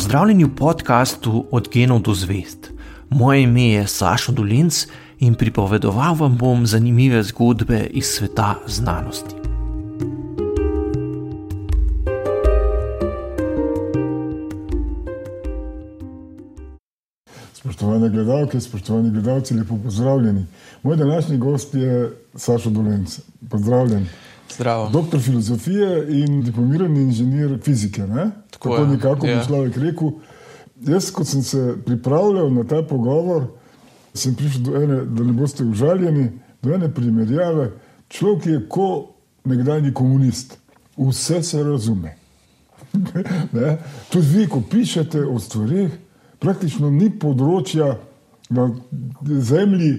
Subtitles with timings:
[0.00, 2.70] Pozdravljeni v podkastu Od genov do zvest.
[3.10, 4.86] Moje ime je Sašo Dolinc
[5.18, 9.34] in pripovedoval vam bom zanimive zgodbe iz sveta znanosti.
[17.52, 20.46] Spoštovane gledalke, spoštovani gledalci, lepo pozdravljeni.
[20.82, 23.20] Moj današnji gost je Sašo Dolenc.
[23.50, 24.06] Pozdravljen.
[24.54, 24.88] Zdravo.
[24.88, 28.06] Doktor filozofije in diplomirani inženir fizike.
[28.06, 28.30] Ne?
[28.50, 29.44] Tako Tako je, nekako bi ja.
[29.44, 30.10] človek rekel.
[30.80, 33.46] Jaz, ko sem se pripravljal na ta pogovor,
[34.14, 36.30] sem prišel do ene, da ne boste užaljeni,
[36.62, 37.70] do ene primerjave.
[38.08, 39.10] Človek je kot
[39.44, 40.58] nekdanji komunist,
[40.96, 42.16] vse se razume.
[44.12, 45.92] Tudi vi, ko pišete o stvarih,
[46.38, 47.94] praktično ni področja
[48.50, 48.66] na
[49.22, 49.92] zemlji,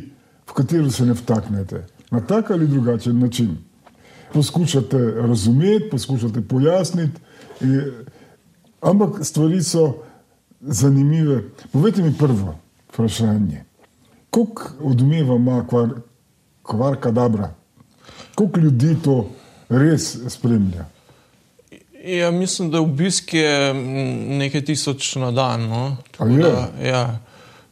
[0.50, 1.86] v katero se ne vtaknete.
[2.12, 3.56] Na tak ali drugačen način.
[4.34, 7.22] Poskušate razumeti, poskušate pojasniti,
[7.62, 7.82] in,
[8.82, 9.94] ampak stvari so
[10.62, 11.44] zanimive.
[11.72, 12.56] Povejte mi prvo
[12.90, 13.64] vprašanje.
[14.30, 15.90] Koliko odmeva ima kvar,
[16.64, 17.54] kvarka dobra?
[18.36, 19.30] Koliko ljudi to
[19.70, 20.86] res spremlja?
[22.04, 23.74] Ja, mislim, da obisk je
[24.28, 25.62] nekaj tisoč na dan.
[25.70, 25.98] No?
[26.12, 26.42] Tako A je?
[26.42, 27.20] Da, ja,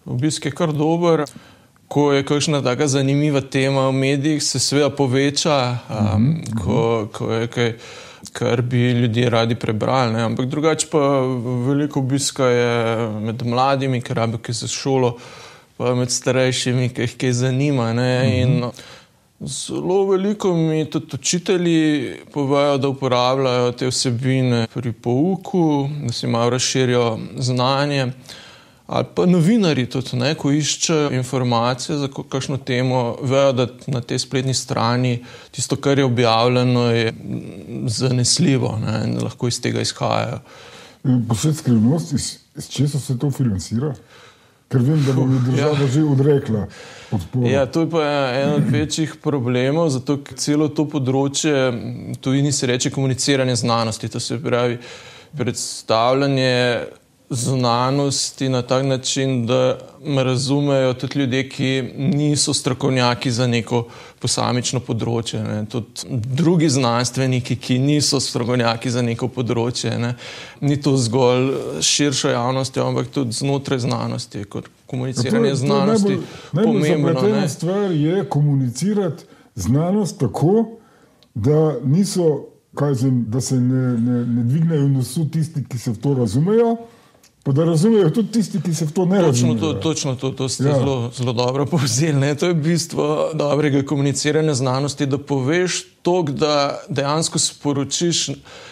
[0.06, 1.24] obisk je kar dober.
[1.90, 6.64] Ko je kakšna taka zanimiva tema v medijih, se seveda poveča, um, mm -hmm.
[6.64, 7.74] ko, ko je kaj,
[8.34, 10.14] kar bi ljudje radi prebrali.
[10.14, 10.22] Ne?
[10.22, 11.00] Ampak drugače pa
[11.68, 15.18] veliko obiska je med mladimi, ki rabijo kaj za šolo,
[15.78, 17.94] pa med starejšimi, ki jih kaj zanima.
[17.94, 18.42] Mm -hmm.
[18.42, 18.72] In
[19.42, 26.50] Zelo veliko mi tudi učitelji povejo, da uporabljajo te vsebine pri pouku, da si malo
[26.50, 28.12] razširijo znanje.
[28.90, 34.18] Ali pa novinari tudi, ne, ko iščejo informacije za kakšno temo, vejo, da na tej
[34.24, 35.20] spletni strani
[35.54, 37.12] tisto, kar je objavljeno, je
[37.86, 40.40] zanesljivo ne, in lahko iz tega izhajajo.
[41.30, 43.94] Posebej skrivnost, iz, iz česa se to financira?
[44.70, 45.88] Ker vem, da bo mi država ja.
[45.94, 46.64] že odrekla
[47.12, 47.48] podporo.
[47.50, 48.02] Ja, to je pa
[48.40, 51.54] en od večjih problemov, zato ker celo to področje,
[52.22, 54.82] tujini se reče komuniciranje znanosti, to se pravi
[55.38, 56.50] predstavljanje
[57.30, 63.84] znanosti na tak način, da me razumejo tudi ljudje, ki niso strokovnjaki za neko
[64.20, 65.44] posamično področje.
[65.44, 65.60] Ne.
[65.70, 69.94] Tudi drugi znanstveniki, ki niso strokovnjaki za neko področje.
[70.02, 70.16] Ne.
[70.62, 71.54] Ni to zgolj
[71.86, 76.20] širša javnost, ampak tudi znotraj znanosti, kot komuniciranje znanosti.
[76.54, 77.50] Najbolj pomembno, zapletena ne.
[77.50, 79.24] stvar je komunicirati
[79.56, 80.66] znanost tako,
[81.36, 86.02] da, niso, kaj zem, da se ne, ne, ne dvignejo nosu tisti, ki se v
[86.02, 86.78] to razumejo,
[87.44, 89.60] pa da razumejo tudi tisti, ki se v to ne Točno razumejo.
[89.60, 90.74] to, točno to, to ste Ja.
[90.74, 92.14] zelo, zelo dobro povzeli.
[92.14, 92.36] Ne?
[92.36, 98.30] To je bistvo dobrega komuniciranja znanosti, da poveš to, da dejansko sporočiš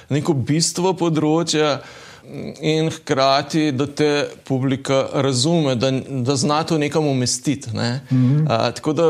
[0.09, 1.79] neko bistvo področja
[2.61, 4.11] in hkrati, da te
[4.43, 5.91] publika razume, da,
[6.21, 7.69] da zna to nekam umestiti.
[7.73, 8.01] Ne?
[8.11, 8.45] -hmm.
[8.49, 9.03] A, tako da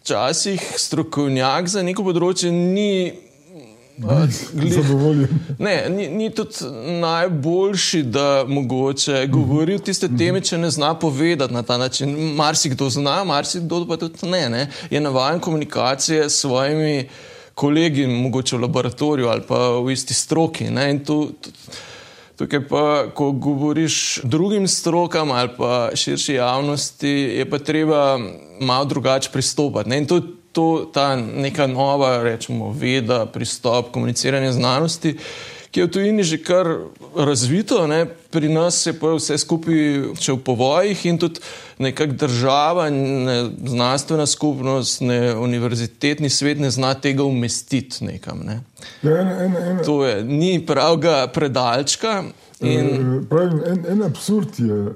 [0.00, 3.12] včasih strokovnjak za neko področje ni.
[4.52, 5.28] Zadovoljen.
[5.58, 6.54] Ne, ni, ni tudi
[7.00, 12.14] najboljši, da mogoče govori o tiste teme, če ne zna povedati na ta način.
[12.34, 14.48] Marsikdo zna, marsikdo pa tudi ne.
[14.48, 14.70] ne.
[14.90, 17.08] Je navaden komunikacije s svojimi
[17.54, 20.70] kolegi, mogoče v laboratoriju ali pa v isti stroki.
[20.70, 20.90] Ne.
[20.90, 21.50] In tu, tu,
[22.40, 28.18] Tukaj pa, ko govoriš drugim strokam ali pa širši javnosti, je pa treba
[28.60, 29.90] malo drugače pristopati.
[29.90, 29.98] Ne?
[29.98, 30.22] In to je
[30.52, 35.16] to, ta neka nova, rečemo, veda, pristop, komuniciranje znanosti,
[35.70, 36.66] ki je v tujini že kar
[37.16, 37.86] razvito.
[37.86, 38.06] Ne?
[38.30, 41.42] Pri nas je pa vse skupaj še v povojih in tudi
[41.78, 48.42] nekak država, ne, znanstvena skupnost, ne, univerzitetni svet ne zna tega umestiti nekam.
[48.44, 48.60] Ne?
[49.02, 52.24] Ja, ena, ena, ena, To je, ni pravega predalčka.
[52.60, 54.94] In, Eh, Pravim, en, en absurd je,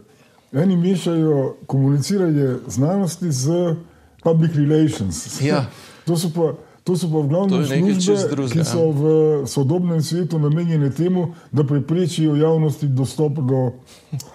[0.53, 3.75] eni mešajo komuniciranje znanosti z
[4.25, 5.41] public relations.
[5.41, 5.67] Ja.
[6.05, 6.53] To so pa,
[6.85, 8.93] to so pa v glavnem službe, ki so ja.
[8.93, 9.03] v
[9.49, 13.73] sodobnem svetu namenjene temu, da preprečijo javnosti dostop do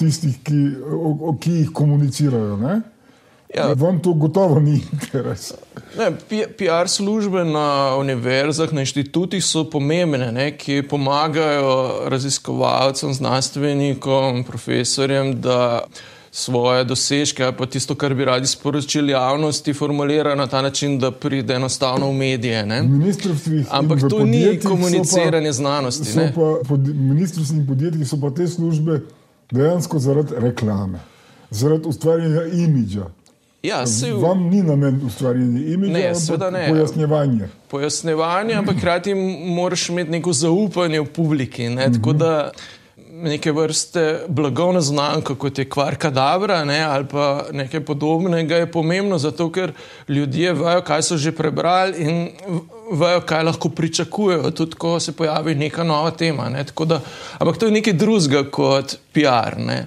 [0.02, 2.58] tistih, ki, o, o, ki jih komunicirajo.
[2.58, 2.82] Ne?
[3.54, 3.74] Ja.
[3.78, 5.54] Vam to gotovo ni interes.
[5.98, 6.12] ne,
[6.58, 15.86] PR službe na univerzah, na inštitutih so pomembne, ne, ki pomagajo raziskovalcem, znanstvenikom, profesorjem, da
[16.32, 21.12] svoje dosežke ali pa tisto, kar bi radi sporočili javnosti, formulirajo na ta način, da
[21.12, 22.66] pride enostavno v medije.
[22.66, 22.78] Ne.
[22.78, 23.04] In
[23.70, 26.20] Ampak v to ni so pa- komuniciranje znanosti.
[26.36, 29.02] Pa pod ministrstvih in podjetjih so pa te službe
[29.52, 31.00] dejansko zaradi reklame,
[31.52, 33.06] zaradi ustvarjanja imidža.
[33.64, 36.68] Ja, se Vam ni namen ustvarjanja imidža, Ne, ampak ne.
[36.70, 37.48] pojasnjevanje.
[37.68, 39.16] pojasnjevanje, ampak hkrati
[39.48, 41.70] moraš imeti neko zaupanje v publiki.
[41.70, 41.92] Ne?
[41.94, 42.52] Tako da
[43.24, 49.18] neke vrste blagovna znamka, kot je kvar kadabra ne, ali pa nekaj podobnega, je pomembno,
[49.18, 49.74] zato ker
[50.08, 52.30] ljudje vejo, kaj so že prebrali in
[52.92, 56.50] vejo, kaj lahko pričakujejo, tudi ko se pojavi neka nova tema.
[56.50, 57.02] Ne, da,
[57.38, 59.58] ampak to je nekaj drugega kot PR.
[59.58, 59.86] Ne.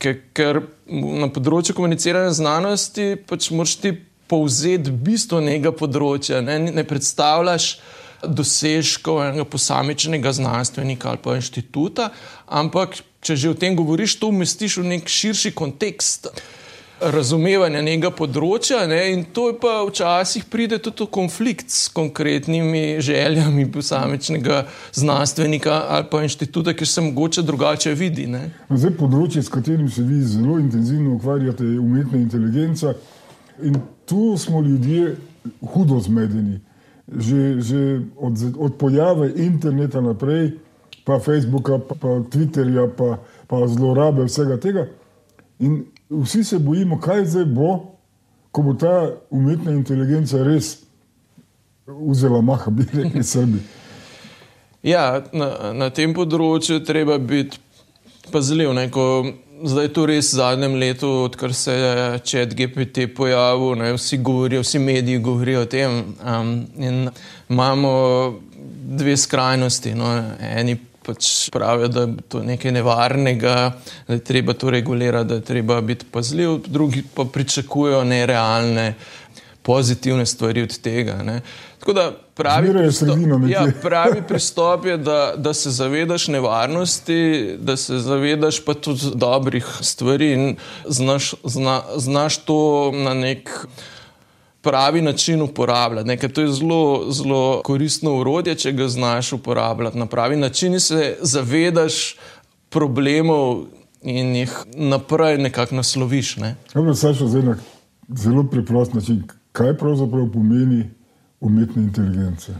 [0.00, 3.94] Ker, ker na področju komuniciranja znanosti pač moraš ti
[4.30, 7.74] povzeti bistvo nekega področja, ne, ne predstavljaš
[8.26, 12.10] dosežkov enega posamičnega znanstvenika ali pa inštituta,
[12.46, 16.30] ampak če že o tem govoriš, to umestiš v nek širši kontekst
[17.00, 23.00] razumevanja nekega področja ne, in to je pa včasih pride tudi v konflikt s konkretnimi
[23.00, 28.28] željami posamičnega znanstvenika ali pa inštituta, ki se mogoče drugače vidi.
[28.68, 32.94] Zdaj področje, s katerim se vi zelo intenzivno ukvarjate, je umetna inteligenca
[33.64, 35.16] in tu smo ljudje
[35.72, 36.60] hudo zmedeni
[37.18, 37.80] že, že
[38.16, 40.58] od, od pojave interneta naprej,
[41.04, 43.18] pa Facebooka, pa, pa Twitterja, pa,
[43.50, 44.86] pa zlorabe vsega tega.
[45.58, 47.98] In vsi se bojimo, kaj zdaj bo,
[48.50, 50.82] ko bo ta umetna inteligenca res
[51.86, 53.58] vzela maha, bi rekli Srbi.
[54.82, 57.58] Ja, na, na tem področju treba biti
[58.32, 58.72] pazljiv.
[58.74, 58.88] Ne,
[59.64, 64.18] zdaj je to res v zadnjem letu, odkar se je čet GPT pojavil, ne, vsi
[64.18, 66.14] govorijo, vsi mediji govorijo o tem.
[66.24, 67.10] Um, in
[67.48, 67.92] imamo
[68.96, 69.94] dve skrajnosti.
[69.94, 73.56] No, eni pač pravijo, da je to nekaj nevarnega,
[74.08, 78.94] da je treba to regulirati, da je treba biti pazljiv, drugi pa pričakujejo nerealne,
[79.62, 81.22] pozitivne stvari od tega.
[81.22, 81.40] Ne.
[81.80, 83.18] Tako da pravi, pristop,
[83.48, 89.66] ja, pravi pristop je, da, da se zavedaš nevarnosti, da se zavedaš pa tudi dobrih
[89.80, 90.56] stvari in
[90.86, 93.66] znaš, zna, znaš to na nek
[94.62, 96.08] pravi način uporabljati.
[96.08, 100.80] Ne, to je zelo, zelo koristno urodje, če ga znaš uporabljati na pravi način in
[100.80, 102.16] se zavedaš
[102.68, 103.64] problemov
[104.02, 106.36] in jih naprej nekako nasloviš.
[106.36, 106.56] Ne.
[106.74, 107.56] Ja, Saša, zdaj na
[108.08, 109.22] zelo preprost način,
[109.52, 110.90] kaj pravzaprav pomeni
[111.40, 112.54] umetne inteligence.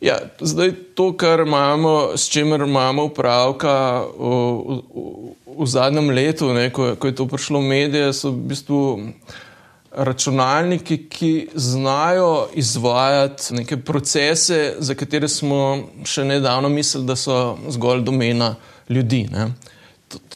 [0.00, 4.28] Ja, zdaj to, kar imamo, s čimer imamo upravka v,
[4.68, 8.82] v, v zadnjem letu, ne, ko, ko je to prišlo v medije, so v bistvu
[9.90, 18.04] računalniki, ki znajo izvajati neke procese, za katere smo še nedavno mislili, da so zgolj
[18.06, 18.54] domena
[18.88, 19.24] ljudi.
[19.32, 19.50] Ne.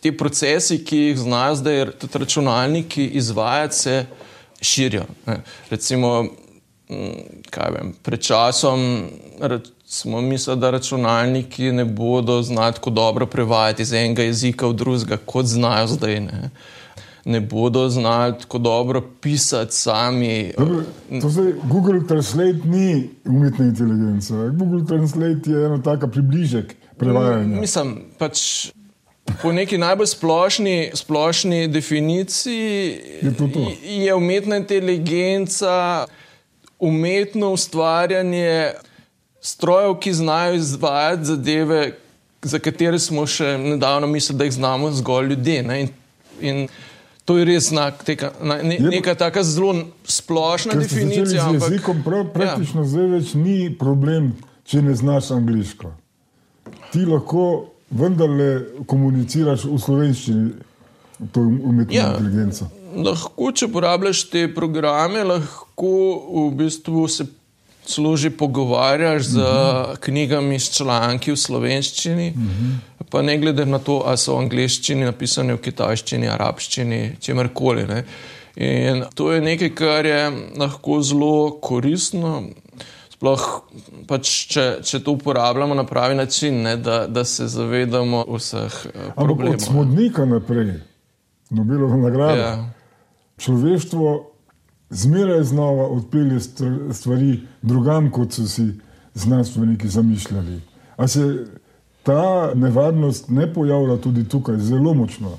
[0.00, 4.06] Ti procesi, ki jih znajo zdaj tudi računalniki izvajati, se
[4.60, 5.06] širijo.
[5.26, 5.42] Ne.
[5.70, 6.26] Recimo,
[7.70, 9.08] vem, pred časom
[9.86, 15.16] smo mislili, da računalniki ne bodo znati tako dobro prevajati iz enega jezika v drugega,
[15.16, 16.20] kot znajo zdaj.
[16.20, 16.50] Ne,
[17.24, 20.52] ne bodo znali tako dobro pisati sami.
[20.58, 20.84] Dobre,
[21.20, 24.34] to se Google Translate ni umetna inteligenca.
[24.34, 27.60] Google Translate je ena taka približek prevajanja.
[27.60, 28.70] Mislim, pač.
[29.42, 33.70] Po neki najbolj splošni, splošni definiciji je, to to.
[33.84, 36.06] je umetna inteligenca
[36.82, 38.72] umetno ustvarjanje
[39.40, 41.92] strojev, ki znajo izvajati zadeve,
[42.42, 45.62] za katere smo še nedavno mislili, da jih znamo zgolj ljudje.
[45.62, 45.80] Ne?
[45.80, 45.88] In,
[46.40, 46.66] in
[47.24, 51.46] to je res znak tega, ne, neka tako zelo splošna definicija.
[51.52, 52.32] Z jezikom prav, ja.
[52.34, 52.90] praktično ja.
[52.96, 54.32] zdaj več ni problem,
[54.66, 55.94] če ne znaš angliško.
[56.90, 57.46] Ti lahko
[57.94, 60.52] vendarle komuniciraš v slovenščini,
[61.30, 62.10] to umetno ja.
[62.10, 65.92] inteligenco lahko, če uporabljaš te programe, lahko
[66.28, 67.26] v bistvu se
[67.86, 69.50] služi pogovarjaš z uh mhm.
[69.50, 69.96] -huh.
[70.00, 72.50] knjigami, s članki v slovenščini, uh mhm.
[72.50, 73.04] -huh.
[73.10, 77.86] pa ne glede na to, ali so v angliščini napisane v kitajščini, arabščini, čemerkoli.
[78.56, 82.42] In to je nekaj, kar je lahko zelo koristno.
[83.10, 83.62] Sploh,
[84.06, 89.14] pač, če, če to uporabljamo na pravi način, ne, da, da se zavedamo vseh uh,
[89.14, 89.54] problemov.
[89.54, 90.80] Od smodnika naprej,
[91.50, 92.36] Nobelova nagrada.
[92.36, 92.81] Ja
[93.38, 94.32] človeštvo
[94.90, 96.40] zmeraj znova odpelje
[96.92, 98.66] stvari drugam, kot so si
[99.14, 100.60] znanstveniki zamišljali.
[100.96, 101.46] A se
[102.02, 105.38] ta nevarnost ne pojavlja tudi tukaj zelo močno?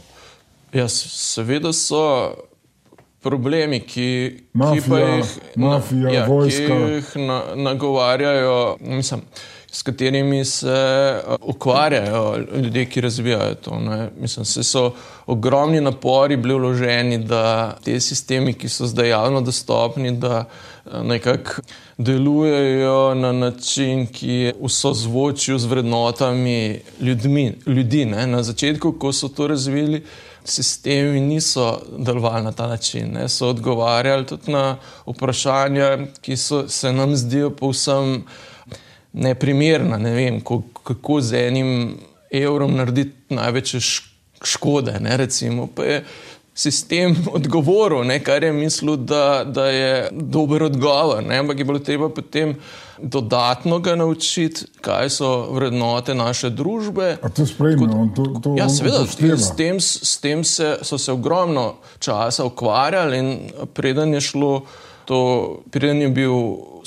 [0.74, 2.34] Ja, seveda so
[3.22, 4.08] problemi, ki,
[4.54, 8.78] mafija, ki pa jih, mafija, ja, ki jih na, nagovarjajo.
[8.82, 9.22] Mislim,
[9.74, 10.68] s katerimi se
[11.28, 13.80] uh, ukvarjajo ljudje, ki razvijajo to.
[13.80, 14.10] Ne.
[14.20, 14.92] Mislim, da so
[15.26, 20.46] ogromni napori bili vloženi, da te sistemi, ki so zdaj javno dostopni, da
[20.86, 21.62] uh, nekako
[21.98, 28.06] delujejo na način, ki je v sozvočju z vrednotami ljudmi, ljudi.
[28.06, 28.28] Ne.
[28.28, 30.04] Na začetku, ko so to razvili.
[30.46, 33.30] Sistemi niso delovali na ta način, ne.
[33.30, 34.78] so odgovarjali tudi na
[35.08, 38.26] vprašanja, ki so, se nam zdijo povsem
[39.14, 39.98] neprimerna.
[39.98, 40.42] Ne vem,
[40.84, 41.98] kako z enim
[42.32, 43.80] evrom narediti največje
[44.44, 45.00] škode.
[45.00, 46.04] Ne, recimo, pa je
[46.56, 51.24] sistem odgovoril, ne, kar je mislil, da, da je dober odgovor.
[51.24, 52.56] Ne, ampak je bilo treba potem
[53.02, 57.18] dodatno ga naučiti, kaj so vrednote naše družbe.
[57.22, 59.06] A to spremljamo, to, to Ja, seveda,
[59.38, 63.38] s tem, s tem se, so se ogromno časa ukvarjali in
[63.74, 64.62] preden je šlo.
[65.06, 65.18] To,
[65.72, 66.34] preden bil,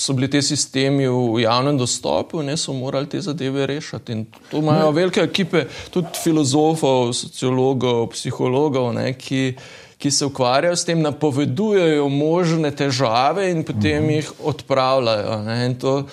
[0.00, 4.12] so bili ti sistemi v javnem dostopu, ne so morali te zadeve rešiti.
[4.12, 9.42] In to imajo velike ekipe, tudi filozofov, sociologov, psihologov, ne, ki,
[9.98, 14.16] ki se ukvarjajo s tem, napovedujejo možne težave in potem uh -huh.
[14.16, 15.42] jih odpravljajo.
[15.44, 16.06] Ne, to,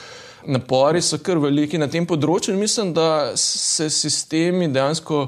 [0.45, 5.27] napori so kar veliki na tem področju in mislim, da se sistemi dejansko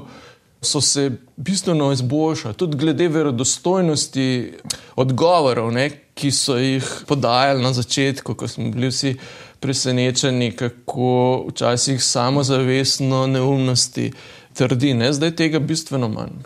[0.62, 4.52] so se bistveno izboljšali, tudi glede verodostojnosti
[4.96, 9.16] odgovorov, ne, ki so jih podajali na začetku, ko smo bili vsi
[9.60, 14.12] presenečeni, kako včasih samozavestno neumnosti
[14.54, 14.94] trdi.
[14.94, 15.12] Ne.
[15.12, 16.40] Zdaj tega bistveno manj.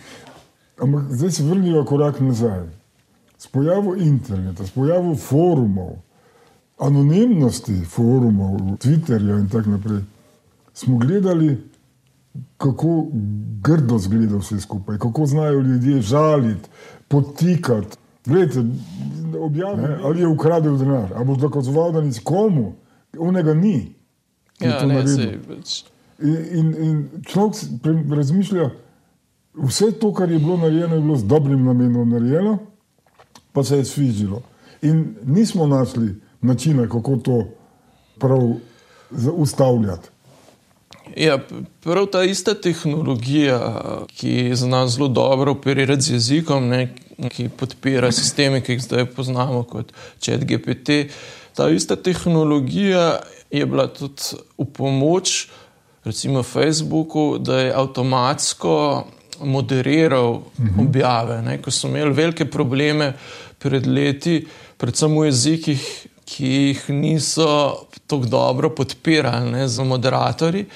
[0.83, 2.67] Ampak zdaj se vrnimo korak nazaj.
[3.39, 5.97] S pojavom interneta, s pojavom forumov,
[6.79, 10.03] anonimnosti forumov, Twitterja in tako naprej,
[10.75, 11.57] smo gledali,
[12.61, 13.07] kako
[13.63, 16.69] grdo zgleda vse skupaj, kako znajo ljudje žaliti,
[17.09, 17.97] potikati.
[18.27, 18.65] Glejte,
[19.41, 22.75] objavi, ne, ali je ukradel denar, ali boš dokazoval, da nisi komu,
[23.19, 23.95] onega ni.
[24.61, 25.83] Ja, ne, sej, pač,
[26.21, 28.67] In, in, in človek pre- razmišlja,
[29.55, 32.59] vse to, kar je bilo narejeno, je bilo z dobrim namenom narejeno,
[33.53, 34.43] pa se je svižilo.
[34.83, 37.45] In nismo našli načina, kako to
[38.19, 38.53] prav
[39.33, 40.10] ustavljati.
[41.17, 41.39] Ja,
[41.83, 43.59] prav ta ista tehnologija,
[44.15, 46.95] ki zna zelo dobro operirati z jezikom, ne,
[47.29, 51.11] ki podpira sisteme, ki jih zdaj poznamo kot ChatGPT,
[51.57, 55.49] ta ista tehnologija je bila tudi v pomoč,
[56.05, 59.07] recimo Facebooku, da je avtomatsko
[59.41, 60.43] moderiral
[60.81, 61.43] objave.
[61.43, 63.13] Ne, ko so imeli velike probleme
[63.59, 64.45] pred leti,
[64.79, 65.89] predvsem v jezikih,
[66.31, 67.51] ki jih niso
[68.07, 70.67] tako dobro podpirali ne, za moderatorji.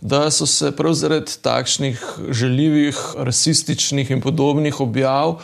[0.00, 5.38] Da so se prav zaradi takšnih žaljivih, rasističnih in podobnih objav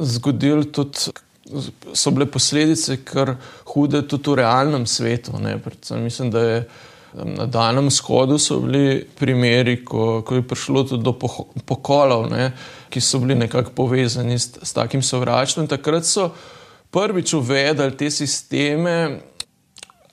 [0.00, 1.10] zgodili tudi,
[1.94, 5.38] so bile posledice kar hude tudi v realnem svetu.
[5.42, 5.56] Ne.
[5.62, 6.60] Predvsem mislim, da je
[7.24, 11.14] na Danem shodu so bili primeri, ko, ko je prišlo tudi do
[11.64, 12.50] pokolov, ne,
[12.92, 15.66] ki so bili nekako povezani s, s takim sovraštvom.
[15.66, 16.30] Takrat so
[16.96, 19.20] prvič uvedli te sisteme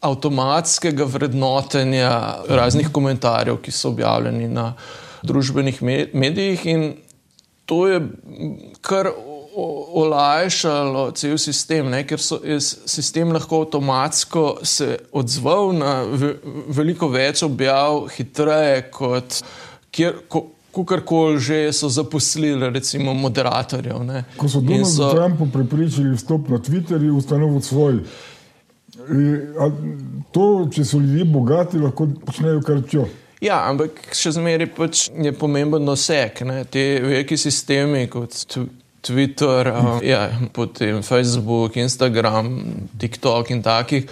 [0.04, 2.12] avtomatskega vrednotenja
[2.50, 4.74] raznih komentarjev, ki so objavljeni na
[5.24, 6.90] družbenih me- medijih, in
[7.66, 8.02] to je
[8.82, 9.08] kar
[9.94, 12.02] olajšalo cel sistem, ne?
[12.08, 16.34] ker so, je sistem lahko avtomatsko se odzval na ve,
[16.68, 19.40] veliko več objav, hitreje kot
[19.94, 20.20] kjer.
[20.28, 24.04] Ko, Kukorkoli že so zaposlili, recimo, moderatorjev.
[24.04, 24.24] ne.
[24.38, 28.00] Ko so Donald Trumpu prepričali vstop na Twitter, je ustanovil svoj.
[28.98, 29.72] E,
[30.32, 33.06] To, če so ljudje bogati, lahko počnejo kar čo.
[33.44, 36.40] Ja, ampak še zmeraj pač je pomemben doseg.
[36.42, 36.64] Ne?
[36.66, 38.70] Te veliki sistemi kot tw-
[39.04, 42.54] Twitter, um, ja, potem Facebook, Instagram,
[42.98, 44.08] TikTok in takih.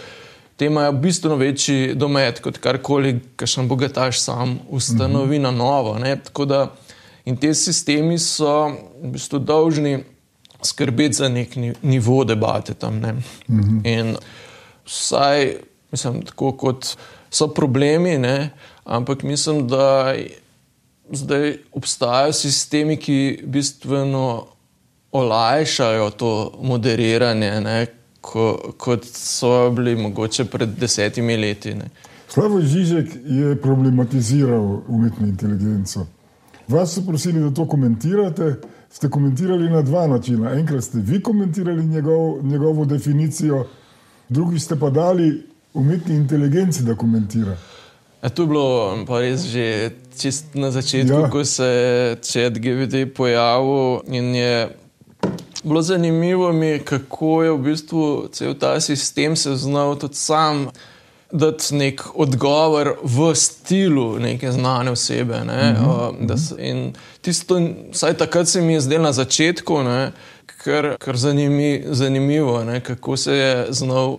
[0.62, 5.96] Te imajo bistveno večji domet kot karkoli, kar še bogataš sam ustanovi na novo.
[5.98, 6.12] ne.
[6.22, 6.60] Tako da
[7.26, 8.68] in te sistemi so
[9.02, 10.04] v bistvu dolžni
[10.62, 13.00] skrbeti za nek ni- nivo debate tam.
[13.00, 13.16] ne.
[13.84, 14.16] In
[14.86, 15.58] vsaj,
[15.92, 16.96] mislim, tako kot
[17.32, 18.50] so problemi, ne,
[18.86, 20.14] ampak mislim, da
[21.12, 24.46] zdaj obstajajo sistemi, ki bistveno
[25.12, 27.88] olajšajo to moderiranje, ne,
[28.22, 31.74] ko, kot so bili mogoče pred desetimi leti.
[31.76, 31.90] Ne.
[32.30, 36.06] Slavoj Žižek je problematiziral umetno inteligenco.
[36.68, 38.56] Vas so prosili, da to komentirate.
[38.92, 40.52] Ste komentirali na dva načina.
[40.60, 43.66] Enkrat ste vi komentirali njegov, njegovo definicijo,
[44.30, 47.58] drugi ste pa dali umetni inteligenci, da komentira.
[48.22, 51.30] A to je bilo pa res že čist na začetku, Ja.
[51.30, 54.70] ko se je chat GVD pojavil in je
[55.64, 60.68] bilo zanimivo mi, kako je v bistvu cel ta sistem se znal tudi sam
[61.32, 65.40] dati nek odgovor v stilu neke znane osebe.
[65.46, 65.72] Ne?
[65.72, 66.38] Mm -hmm.
[66.38, 70.12] se- in tisto, vsaj takrat se mi je zdelo na začetku, ne,
[70.46, 74.18] kar, kar zanimi, zanimivo, ne, kako se je znal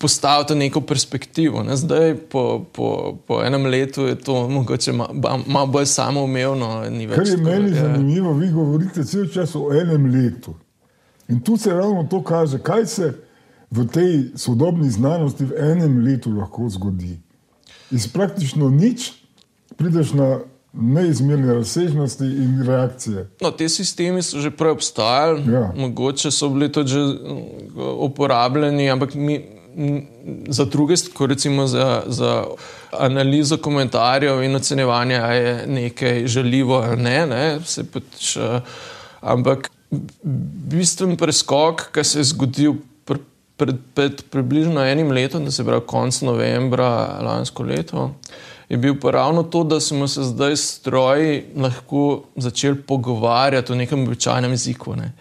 [0.00, 1.62] postaviti neko perspektivo.
[1.62, 1.76] Ne.
[1.76, 2.86] Zdaj, po, po,
[3.26, 5.12] po enem letu, je to mogoče ma-
[5.46, 6.68] malo bolj samoumevno.
[7.14, 7.74] Kar je tako, meni ja.
[7.76, 10.54] zanimivo, vi govorite cel čas o enem letu.
[11.28, 13.12] In tu se ravno to kaže, kaj se
[13.70, 17.20] v tej sodobni znanosti v enem letu lahko zgodi.
[17.90, 19.12] Iz praktično nič
[19.76, 20.40] prideš na
[20.72, 23.28] neizmerne razsežnosti in reakcije.
[23.42, 25.72] No, te sistemi so že prej obstajali, Ja.
[25.76, 27.42] mogoče so bili tudi mm,
[27.98, 29.40] uporabljeni, ampak mi,
[30.48, 32.44] za druge, kot recimo za, za
[32.98, 37.26] analizo komentarjev in ocenjevanje, ali je nekaj žaljivo ali ne.
[37.26, 37.58] ne
[37.92, 38.60] pač, eh,
[39.20, 39.70] ampak
[40.70, 43.18] bistven preskok, ki se je zgodil pr,
[43.56, 46.90] pred, pred približno enim letom, da se pravi konec novembra
[47.22, 48.10] lansko leto.
[48.70, 54.04] Je bil pa ravno to, da smo se zdaj stroji lahko začeli pogovarjati v nekem
[54.06, 54.94] običajnem jeziku.
[54.96, 55.12] Ne.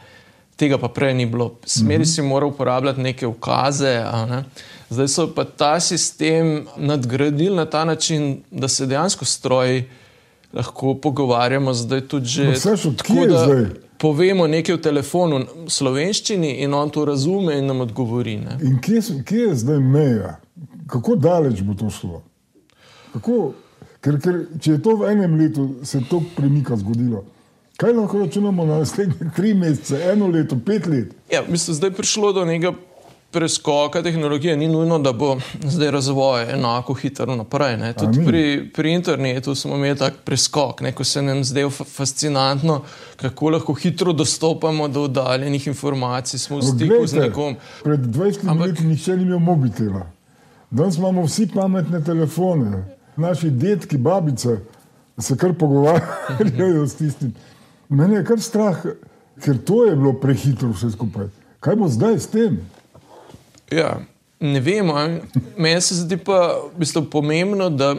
[0.59, 1.53] Tega pa prej ni bilo.
[1.65, 3.93] Smeri si moral uporabljati neke ukaze.
[4.27, 4.43] Ne.
[4.89, 9.83] Zdaj so pa ta sistem nadgradili na ta način, da se dejansko stroji
[10.53, 11.73] lahko pogovarjamo.
[11.73, 13.65] Zdaj tudi že No, Saš, od tako, da zdaj?
[13.97, 18.37] povemo nekaj v telefonu v slovenščini in on to razume in nam odgovori.
[18.37, 18.57] Ne.
[18.61, 20.39] In kje, so- kje je zdaj meja?
[20.87, 22.21] Kako daleč bo to šlo?
[23.13, 23.53] Kako,
[24.01, 27.23] ker, ker, če je to v enem letu, se je to premika zgodilo.
[27.79, 31.13] Kaj lahko računamo na naslednje tri mesece, eno leto, pet let?
[31.31, 32.74] Ja, mislim, zdaj je prišlo do nekega
[33.31, 34.57] preskoka tehnologije.
[34.57, 37.77] Ni nujno, da bo zdaj razvoj enako hitro naprej.
[37.77, 37.93] Ne.
[37.93, 38.41] Tudi pri,
[38.75, 42.81] pri internetu smo imeli tak preskok, ne, ko se nam zdelo fa- fascinantno,
[43.15, 47.55] kako lahko hitro dostopamo do oddaljenih informacij, smo v stiku z glejte, nekom.
[47.83, 50.03] Pred 20 Ampak- leti nihče ni imel mobitela.
[50.71, 52.83] Danes imamo vsi pametne telefone.
[53.15, 54.57] Naši detki, babice
[55.19, 57.33] se kar pogovarjajo s tistim.
[57.89, 58.81] Mene je kar strah,
[59.41, 61.31] ker to je bilo prehitro vse skupaj.
[61.60, 62.60] Kaj bo zdaj s tem?
[63.74, 63.98] Ja,
[64.39, 64.96] ne vemo.
[65.58, 67.96] Meni se zdi pa v bistvu pomembno, da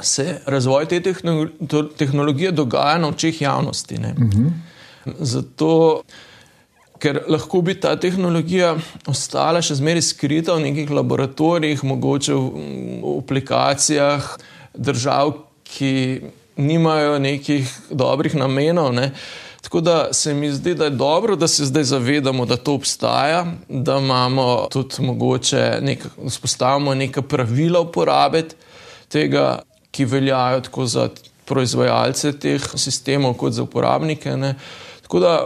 [0.00, 3.98] se razvoj te tehnolo tehnologije dogaja na očeh javnosti.
[3.98, 4.14] ne.
[5.20, 6.02] Zato,
[6.98, 8.72] ker lahko bi ta tehnologija
[9.06, 12.64] ostala še zmeraj skrita v nekih laboratorijih, mogoče v,
[13.04, 14.30] v aplikacijah
[14.74, 15.36] držav,
[15.68, 15.92] ki
[16.56, 18.92] nimajo nekih dobrih namenov.
[18.94, 19.12] Ne.
[19.64, 23.46] Tako da se mi zdi, da je dobro, da se zdaj zavedamo, da to obstaja,
[23.68, 28.42] da imamo tudi mogoče nek, vzpostavimo neka pravila uporabe
[29.08, 31.08] tega, ki veljajo tako za
[31.44, 34.36] proizvajalce teh sistemov, kot za uporabnike.
[34.36, 34.54] Ne.
[35.02, 35.38] Tako da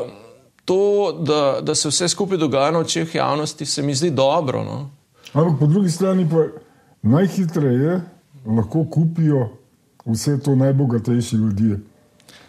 [0.64, 4.64] to, da, da se vse skupaj dogaja na očeh javnosti, se mi zdi dobro.
[4.64, 4.90] No.
[5.32, 6.44] Ampak po drugi strani pa
[7.02, 8.00] najhitreje
[8.46, 9.48] lahko kupijo
[10.08, 11.78] vse to najbogatejši ljudje.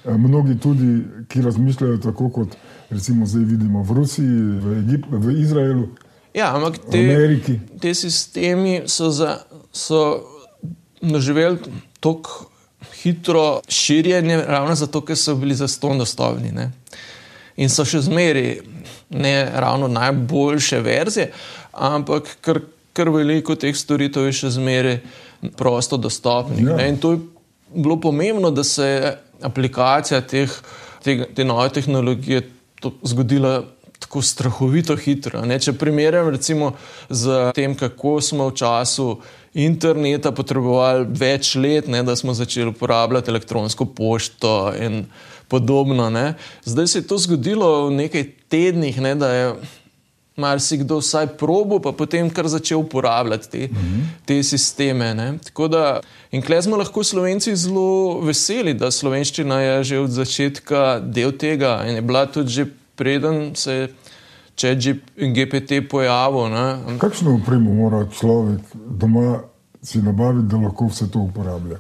[0.06, 2.56] Eh, Mnogi tudi, ki razmišljajo tako, kot
[2.90, 5.88] recimo zdaj vidimo v Rusiji, v, Egip, v Izraelu,
[6.34, 7.60] Ja, ampak te, Ameriki.
[7.82, 9.40] te sistemi so, za,
[9.74, 10.22] so
[11.02, 11.58] doživeli
[12.00, 12.46] tako
[13.02, 16.52] hitro širjenje, ravno zato, ker so bili zaston dostopni.
[16.52, 16.72] Ne?
[17.58, 18.62] In so še zmeri
[19.10, 21.32] ne ravno najboljše verzije,
[21.74, 22.62] ampak kar,
[22.94, 25.00] kar veliko teh storitev je še zmeri
[25.58, 26.62] prosto dostopnih.
[26.68, 26.78] Ja.
[26.78, 26.88] Ja.
[26.88, 27.20] In to je
[27.74, 30.54] bilo pomembno, da se je aplikacija teh,
[31.04, 33.64] te, te nove tehnologije to zgodila
[34.00, 35.44] tako strahovito hitro.
[35.46, 35.60] Ne?
[35.60, 36.72] Če primerjam recimo
[37.10, 39.10] z tem, kako smo v času
[39.60, 45.04] interneta potrebovali več let, ne, da smo začeli uporabljati elektronsko pošto in
[45.50, 46.10] podobno.
[46.10, 46.34] Ne?
[46.64, 49.46] Zdaj se je to zgodilo v nekaj tednih, ne, da je
[50.40, 54.04] marsikdo vsaj probo, pa potem kar začel uporabljati te, mm -hmm.
[54.26, 55.14] te sisteme.
[55.14, 55.38] Ne?
[55.44, 56.00] Tako Da,
[56.32, 61.84] in klej smo lahko slovenci zelo veseli, da slovenščina je že od začetka del tega
[61.88, 63.88] in je bila tudi že preden se je
[64.56, 64.76] če
[65.36, 66.50] GPT pojavil.
[66.50, 66.98] Ne?
[67.00, 69.40] Kakšno opremo mora človek doma
[69.84, 71.78] si nabaviti, da lahko vse to uporablja?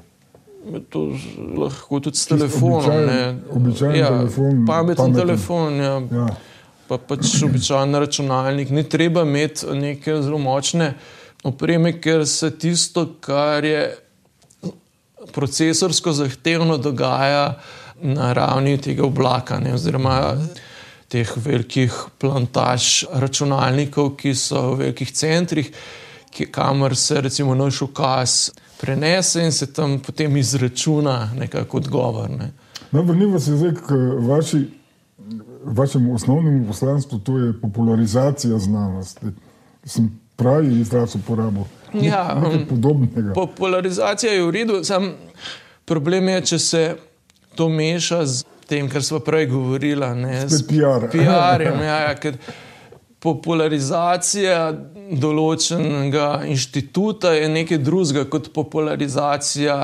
[0.90, 1.12] To
[1.58, 2.80] lahko tudi s telefonom.
[2.86, 5.14] običajen- običajen telefon, Pameten pameten.
[5.22, 5.74] telefon.
[5.76, 5.94] Ja.
[6.12, 6.28] Ja.
[6.90, 8.70] Pa pač običajen računalnik.
[8.74, 10.94] Ni treba imeti neke zelo močne
[11.44, 13.84] opreme, ker se tisto, kar je
[15.34, 17.60] procesorsko zahtevno, dogaja
[18.02, 20.16] na ravni tega oblaka, ne, oziroma
[21.10, 25.70] teh velikih plantaž računalnikov, ki so v velikih centrih,
[26.30, 28.50] ki, kamor se recimo naš ukaz
[28.80, 32.30] prenese in se tam potem izračuna nekako odgovor.
[32.30, 32.52] Ne.
[32.92, 33.98] No, vrnimo se zdaj k
[34.28, 34.64] vaši,
[35.70, 39.26] vašemu osnovnemu poslanstvu, to je popularizacija znanosti.
[39.86, 41.64] Sem pravi izraz uporabil.
[41.94, 43.34] Ja, nekaj um, podobnega.
[44.34, 45.12] je v redu, sam
[45.86, 46.84] problem je, če se
[47.56, 50.06] to meša z tem, kar smo prej govorili.
[50.48, 51.10] Spet PR.
[51.12, 51.82] PR-jem.
[51.90, 52.38] Ja, ja, ker
[53.20, 54.72] popularizacija
[55.20, 59.80] določenega inštituta je nekaj drugega kot popularizacija.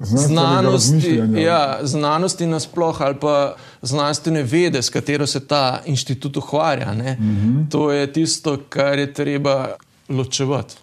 [0.00, 6.92] Znanosti, ja, znanosti nasploh ali pa znanstvene vede, s katero se ta inštitut ukvarja.
[6.92, 7.70] Mm -hmm.
[7.70, 9.68] To je tisto, kar je treba
[10.08, 10.74] ločevati.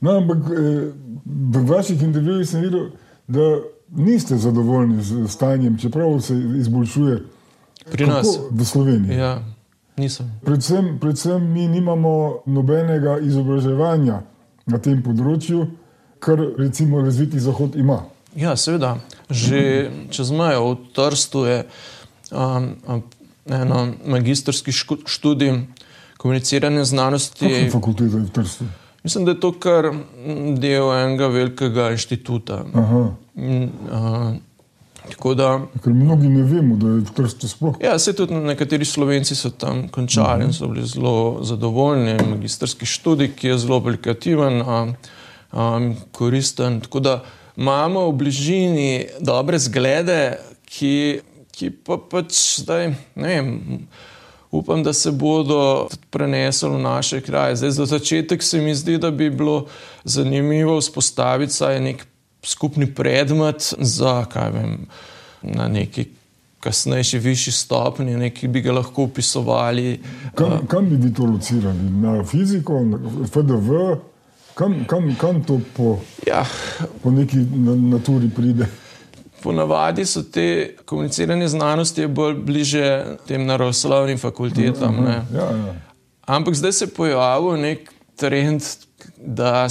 [0.00, 0.92] No, ampak eh,
[1.24, 2.86] v vaših intervjujih sem videl,
[3.28, 3.58] da
[3.90, 7.22] niste zadovoljni z stanjem, čeprav se izboljšuje
[7.90, 8.26] Pri nas.
[8.26, 9.16] Kako v Sloveniji.
[9.16, 9.42] Ja,
[9.96, 10.32] nisem.
[10.44, 14.20] Predvsem, predvsem mi nimamo nobenega izobraževanja
[14.66, 15.66] na tem področju,
[16.18, 18.02] kar recimo razviti Zahod ima.
[18.36, 18.96] Ja, seveda.
[19.30, 21.64] Že čez mejo v Trstu je
[22.30, 23.02] um, um,
[23.48, 24.72] eno magistrski
[25.06, 25.64] študij
[26.16, 27.48] komuniciranja znanosti.
[27.48, 28.64] Kakšna fakulteta je v Trstu?
[29.04, 29.92] Mislim, da je to kar
[30.58, 32.64] del enega velikega inštituta.
[32.74, 33.04] Aha,
[33.36, 34.32] Mm, uh,
[35.12, 37.74] tako da, ker mnogi ne vemo, da je v Trstu sploh.
[37.84, 42.16] ja, se tudi nekateri slovenci so tam končali in so bili zelo zadovoljni.
[42.30, 44.62] Magistrski študij, ki je zelo aplikativen,
[45.52, 46.80] um, koristen.
[46.80, 47.24] Tako da
[47.56, 51.20] imamo v bližini dobre zglede, ki,
[51.52, 53.86] ki pa pač zdaj, ne vem.
[54.50, 57.56] Upam, da se bodo prenesli v naše kraje.
[57.56, 59.66] Zdaj, za začetek se mi zdi, da bi bilo
[60.04, 62.06] zanimivo vzpostaviti saj nek
[62.46, 64.86] skupni predmet za, kaj vem,
[65.42, 66.06] na neki
[66.60, 70.00] kasnejši, višji stopnji, neki bi ga lahko upisovali.
[70.34, 71.90] Kam, kam bi to locirali?
[72.02, 73.96] Na fiziko, na FDV?
[74.56, 76.46] Kam, kam, kam to po, Ja,
[77.02, 78.66] po neki na, naturi pride?
[79.42, 84.96] ponavadi so te komunicirane znanosti bolj bliže tem naravoslovnim fakultetam.
[85.04, 85.20] Ne.
[85.34, 85.74] Ja, ja.
[86.26, 88.62] Ampak zdaj se je pojavil nek trend,
[89.16, 89.68] da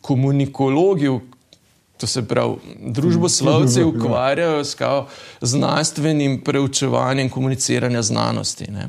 [0.00, 1.08] komunikologi,
[2.04, 3.86] to se pravi, družboslovci Ja.
[3.86, 5.06] ukvarjajo s kao
[5.40, 8.64] znanstvenim preučevanjem komuniciranja znanosti.
[8.70, 8.88] Ne.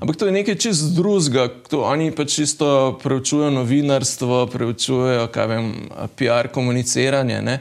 [0.00, 1.48] Ampak to je nekaj čist drugega.
[1.72, 5.74] Oni pa čisto preučujejo novinarstvo, preučujejo vem,
[6.16, 7.42] PR komuniciranje.
[7.42, 7.60] Ne.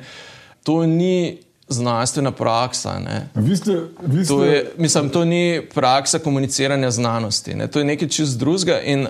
[0.63, 1.37] To ni
[1.67, 2.99] znanstvena praksa.
[2.99, 3.27] Ne.
[3.35, 7.55] Vi ste, vi ste, To, je, mislim, to ni praksa komuniciranja znanosti.
[7.55, 7.67] Ne?
[7.67, 8.79] To je nekaj čist drugega.
[8.81, 9.07] In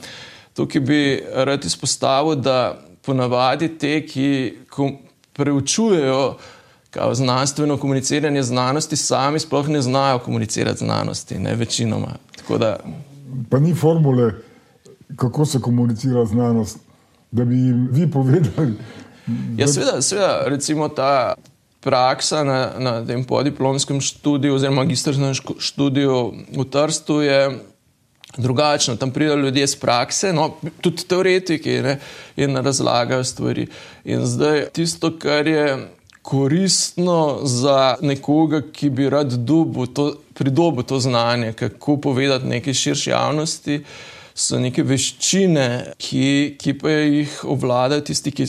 [0.54, 4.58] tukaj bi rad izpostavil, da ponavadi te, ki
[5.34, 6.38] preučujejo
[6.90, 12.16] kao, znanstveno komuniciranje znanosti, sami sploh ne znajo komunicirati znanosti, ne večinoma.
[12.38, 12.78] Tako da,
[13.50, 14.32] pa ni formule,
[15.16, 16.78] kako se komunicira znanost,
[17.32, 18.74] da bi jim vi povedali.
[19.58, 21.34] Ja, seveda, seveda, recimo ta
[21.80, 27.60] praksa na, na tem podiplomskem študiju, oziroma magistrskem študiju v Trstu je
[28.38, 28.96] drugačna.
[28.96, 32.00] Tam pridejo ljudje iz prakse, no, tudi teoretiki, ne,
[32.36, 33.68] in razlagajo stvari.
[34.04, 35.90] In zdaj tisto, kar je
[36.22, 43.10] koristno za nekoga, ki bi rad dobil to, pridobil to znanje, kako povedati nekaj širši
[43.10, 43.84] javnosti.
[44.34, 48.48] So neke veščine, ki, ki pa jih obvladajo tisti, ki,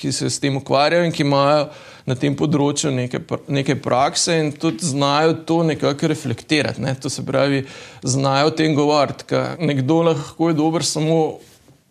[0.00, 1.70] ki se s tem ukvarjajo in ki imajo
[2.04, 6.82] na tem področju neke, neke prakse in tudi znajo to nekako reflektirati.
[6.84, 6.94] Ne?
[7.00, 7.62] To se pravi,
[8.04, 9.28] znajo o tem govoriti.
[9.62, 11.22] Nekdo lahko je dober samo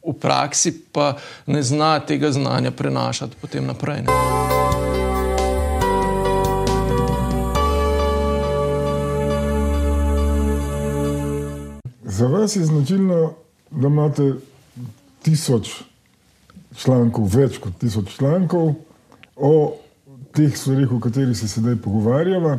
[0.01, 1.15] v praksi, pa
[1.49, 4.05] ne zna tega znanja prenašati potem naprej.
[4.05, 5.10] Ne?
[12.11, 13.33] Za vas je značilno,
[13.71, 14.33] da imate
[15.23, 15.69] tisoč
[16.75, 18.73] člankov, več kot tisoč člankov
[19.35, 19.53] o
[20.35, 22.57] teh stvarih, o katerih se sedaj pogovarjava.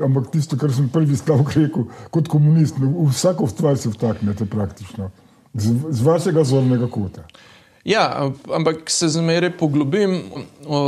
[0.00, 2.80] Ampak tisto, kar sem prvi stavek rekel, kot komunist,
[3.10, 5.10] vsako stvar se vtaknete praktično,
[5.54, 7.26] z, z vašega zornega kota.
[7.84, 10.22] Ja, ampak se zmeraj poglobim
[10.66, 10.80] o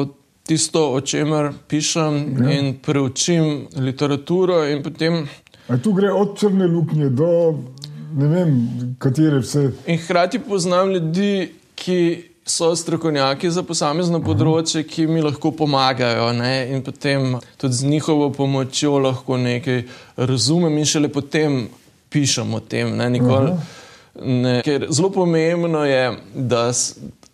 [0.49, 2.57] tisto, o čemer pišem ja.
[2.57, 5.27] in preučim literaturo in potem.
[5.69, 7.29] A tu gre od črne luknje do
[8.15, 8.57] ne vem,
[8.99, 9.71] katere vse.
[9.87, 16.31] In hkrati poznam ljudi, ki so strokovnjaki za posamezno področje, ki mi lahko pomagajo.
[16.37, 16.53] Ne?
[16.73, 19.85] In potem tudi z njihovo pomočjo lahko nekaj
[20.17, 21.67] razumem in šele potem
[22.13, 22.95] pišem o tem.
[22.97, 23.11] Ne?
[23.19, 23.55] Nikoli,
[24.25, 26.65] ne, ker zelo pomembno je, da,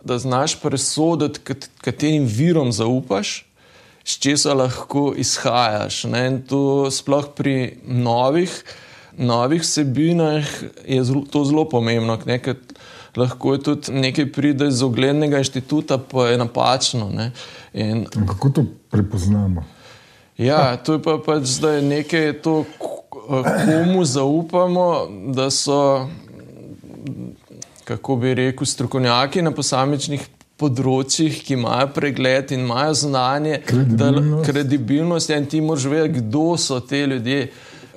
[0.04, 3.42] da znaš presoditi, kat, katerim virom zaupaš.
[4.04, 6.02] S česa lahko izhajaš.
[6.12, 6.26] Ne?
[6.28, 8.52] In to sploh pri novih,
[9.18, 10.44] novih vsebinah
[10.87, 12.18] je to zelo pomembno.
[12.27, 12.38] Ne?
[12.38, 12.57] Ker
[13.16, 17.11] lahko je tudi nekaj pride iz oglednega inštituta, pa je napačno.
[17.11, 17.31] Ne?
[17.72, 19.64] In, Kako to prepoznamo?
[20.38, 22.64] ja, to je pa pač zdaj nekaj, to,
[23.64, 26.09] komu zaupamo, da so,
[27.85, 34.46] kako bi rekel, strokovnjaki na posamičnih področjih, ki imajo pregled in imajo znanje, da Kredibilnost.
[34.46, 37.48] kredibilnost je in ti moraš vedeti, kdo so te ljudje.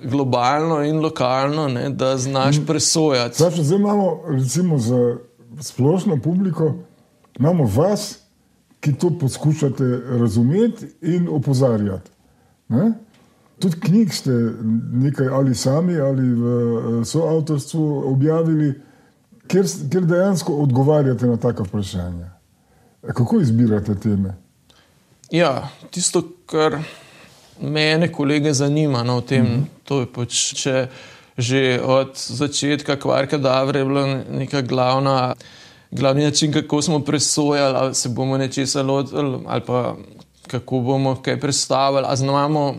[0.03, 3.37] Globalno in lokalno, ne, da znaš presojati.
[3.37, 5.17] Saša, zdaj imamo, recimo, za
[5.61, 6.75] splošno publiko,
[7.39, 8.19] imamo vas,
[8.79, 9.83] ki to poskušate
[10.19, 12.11] razumeti in opozarjati.
[12.67, 12.91] Ne?
[13.59, 14.31] Tudi knjig ste
[14.93, 18.81] nekaj ali sami ali v eh, soavtorstvu objavili,
[19.47, 22.29] kjer, kjer dejansko odgovarjate na taka vprašanja.
[23.01, 24.35] Kako izbirate teme?
[25.31, 26.77] Ja, tisto, kar
[27.61, 29.65] mene, kolege, zanima no, v tem, mm -hmm.
[29.83, 30.87] to je pač, če
[31.37, 35.35] že od začetka kvarka Davre je bila neka glavna.
[35.91, 39.95] Glavni način, kako smo presojali, ali se bomo nečesa lotili, ali pa
[40.47, 42.75] kako bomo kaj predstavili, ali znamo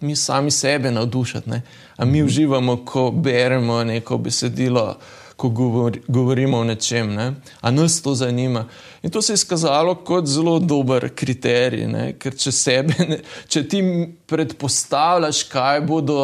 [0.00, 1.50] mi sami sebe navdušiti.
[1.50, 1.62] Ne?
[1.96, 4.96] A mi uživamo, ko beremo neko besedilo,
[5.36, 7.34] ko govor, govorimo o nečem, ne?
[7.60, 8.66] a nas to zanima.
[9.02, 12.06] In to se je izkazalo kot zelo dober kriterij, ne?
[12.18, 13.82] ker če, sebe, ne, če ti
[14.30, 16.18] predpostavljaš, kaj bodo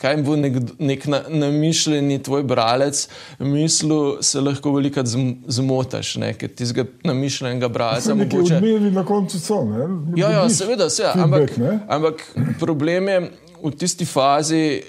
[0.00, 3.06] kaj bo nek, nek na, namišljeni tvoj bralec
[3.38, 6.32] mislil, se lahko veliko zmotaš, ne?
[6.38, 8.14] ker ti zga namišljenega bralca.
[8.14, 8.56] Nekaj mogoče...
[8.56, 9.86] odmevi na koncu so, ne?
[10.20, 11.54] Ja, ja seveda, se, ampak,
[11.88, 12.26] ampak
[12.60, 13.20] problem je
[13.62, 14.82] v tisti fazi,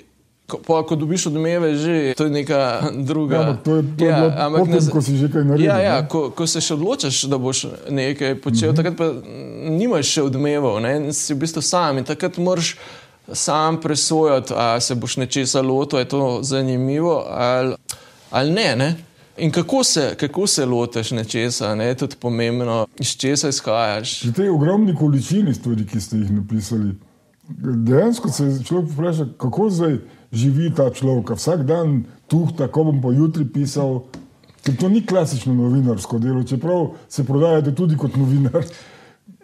[0.48, 3.36] Ko, pa, ko dobiš odmeve, že to je neka druga.
[3.36, 5.66] Ja, to je to, ja, ampak ne znamo, ko si že kaj naredil.
[5.66, 8.78] Ja, ja, ko, ko se še odločiš, da boš nekaj počel, mm -hmm.
[8.78, 9.08] takrat pa
[9.70, 11.14] nimaš še odmevov, ne?
[11.14, 12.78] si v bistvu sam in takrat moraš
[13.34, 17.76] sam presojati, ali se boš nečesa lotil, je to zanimivo ali,
[18.30, 18.96] ali ne, ne.
[19.38, 21.86] In kako se, kako se lotiš nečesa, ne?
[21.86, 24.22] je tudi pomembno, iz česa izhajaš.
[24.22, 26.94] Pri tej ogromni količini stvari, ki ste jih napisali,
[27.60, 29.98] dejansko se človek vpraša, kako zdaj
[30.32, 31.36] živi ta človek.
[31.36, 34.04] Vsak dan tu, tako bom pa jutri pisal.
[34.66, 38.66] Ker to ni klasično novinarsko delo, čeprav se prodajate tudi kot novinar.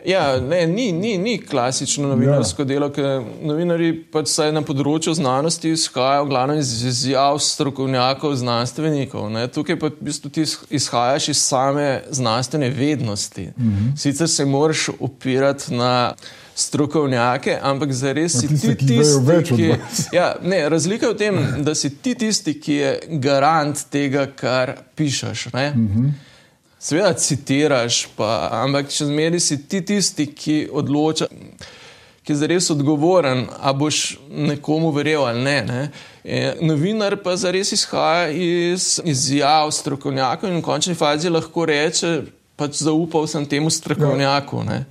[0.06, 2.65] Ja, ne, ni, ni, ni klasično novinarsko ja.
[2.65, 9.30] delo, ker novinari pač na področju znanosti izhajajo glavno iz izjav strokovnjakov, znanstvenikov.
[9.34, 9.46] Ne.
[9.54, 13.52] Tukaj pa v bistvu ti izhajaš iz same znanstvene vednosti.
[13.54, 13.94] Mhm.
[14.02, 15.94] Sicer se moraš opirati na
[16.56, 19.74] strokovnjake, ampak zares si ti tisti, ki.
[20.18, 22.92] Ja, ne, razlika je v tem, da si ti tisti, ki je
[23.24, 25.48] garant tega, kar pišeš.
[25.54, 26.10] Mhm.
[26.82, 31.28] Seveda citiraš, pa, ampak če zmeri si ti tisti, ki odloča,
[32.26, 35.58] ki je zares odgovoren, a boš nekomu verjel ali ne.
[35.66, 35.84] ne?
[36.24, 42.12] E, novinar pa zares izhaja iz izjav strokovnjakov in v končni fazi lahko reče,
[42.58, 44.66] pač zaupal sem temu strokovnjaku.
[44.66, 44.82] Ja.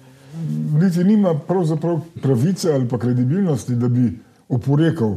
[0.81, 4.13] Niti nima pravzaprav pravice ali pa kredibilnosti, da bi
[4.49, 5.17] oporekal,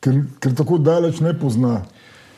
[0.00, 1.82] ker, ker tako daleč ne pozna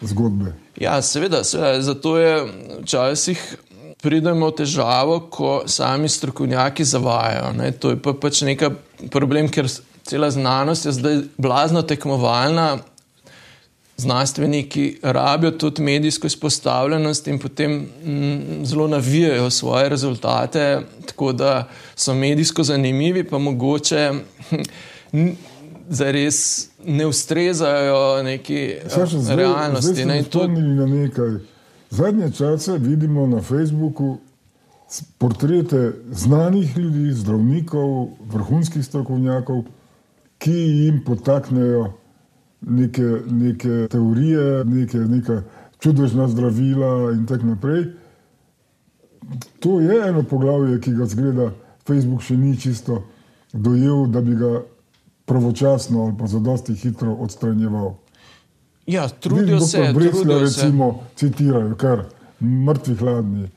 [0.01, 0.53] zgodbe.
[0.81, 1.83] Ja, seveda, seveda.
[1.83, 2.35] zato je
[2.83, 3.57] včasih
[4.03, 7.53] pridemo v težavo, ko sami strokovnjaki zavajajo.
[7.57, 7.73] Ne.
[7.81, 8.75] To je pa pač nekaj
[9.11, 9.69] problem, ker
[10.07, 12.79] cela znanost je zdaj blazno tekmovalna.
[13.97, 22.15] Znanstveniki rabijo tudi medijsko izpostavljenost in potem mm, zelo navijajo svoje rezultate, tako da so
[22.15, 24.13] medijsko zanimivi, pa mogoče
[25.89, 28.75] za res ne ustrezajo neki
[29.29, 29.93] realnosti.
[29.93, 30.47] Zdaj, zdaj ne, to...
[30.49, 31.31] na nekaj.
[31.91, 34.17] Zadnje čase vidimo na Facebooku
[35.19, 39.63] portrete znanih ljudi, zdravnikov, vrhunskih strokovnjakov,
[40.39, 41.93] ki jim potaknejo
[42.67, 45.41] neke, neke teorije, neke, neke
[45.79, 47.85] čudežna zdravila in tako naprej.
[49.61, 51.51] To je eno poglavje, ki ga zgleda
[51.87, 53.03] Facebook še ni čisto
[53.53, 54.61] dojel, da bi ga
[55.27, 57.95] pravočasno ali pa zadosti hitro odstranjeval.
[58.87, 59.91] Ja, trudijo se.
[59.95, 62.05] Brisle, recimo, citirajo, kar
[62.41, 63.49] mrtvi hladni.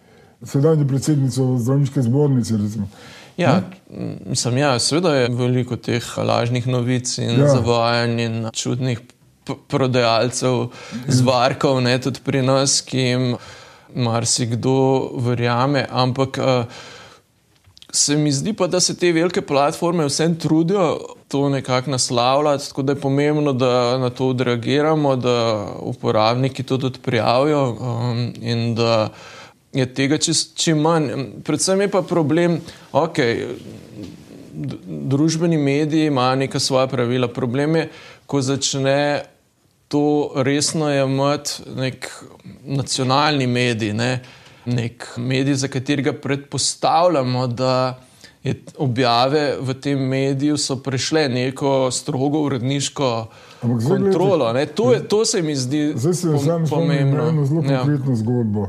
[0.43, 2.58] Sedajni predsednico zdravniške zbornice.
[2.58, 2.88] Recimo.
[3.39, 3.62] Ja,
[4.25, 7.47] mislim, ja, seveda je veliko teh lažnih novic in ja.
[7.47, 8.99] zavajanj in čudnih
[9.71, 10.67] prodajalcev
[11.08, 13.25] zvarkov, ne tudi pri nas, ki jim
[13.95, 14.75] marsikdo
[15.25, 15.86] verjame.
[15.89, 16.82] Ampak uh,
[17.91, 22.82] se mi zdi pa, da se te velike platforme vsem trudijo to nekako naslavljati, tako
[22.82, 29.10] da je pomembno, da na to odreagiramo, da uporabniki to tudi prijavijo um, in da
[29.73, 30.17] je tega
[30.55, 31.10] čim manj.
[31.43, 32.60] Predvsem je pa problem,
[32.91, 33.19] ok.
[34.86, 37.27] Družbeni mediji imajo neka svoja pravila.
[37.27, 37.89] Problem je,
[38.25, 39.23] ko začne
[39.88, 42.12] to resno imeti nek
[42.65, 44.19] nacionalni medij, ne?
[44.65, 47.99] nek medij, za katerega predpostavljamo, da
[48.43, 53.27] je objave v tem mediju so prešle neko strogo uredniško
[53.62, 54.53] kontrolo.
[54.75, 57.27] To, je, to se mi zdi Zdaj se pom pomembno.
[57.29, 57.79] Eno zelo ja.
[57.79, 58.67] konkretno zgodbo.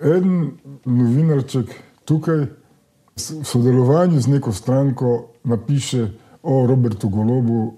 [0.00, 0.52] En
[0.84, 2.46] novinarček tukaj
[3.16, 6.08] v sodelovanju z neko stranko napiše
[6.42, 7.74] o Robertu Golobu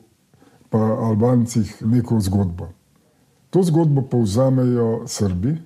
[0.70, 2.68] pa Albancih neko zgodbo.
[3.50, 5.56] To zgodbo povzamejo Srbi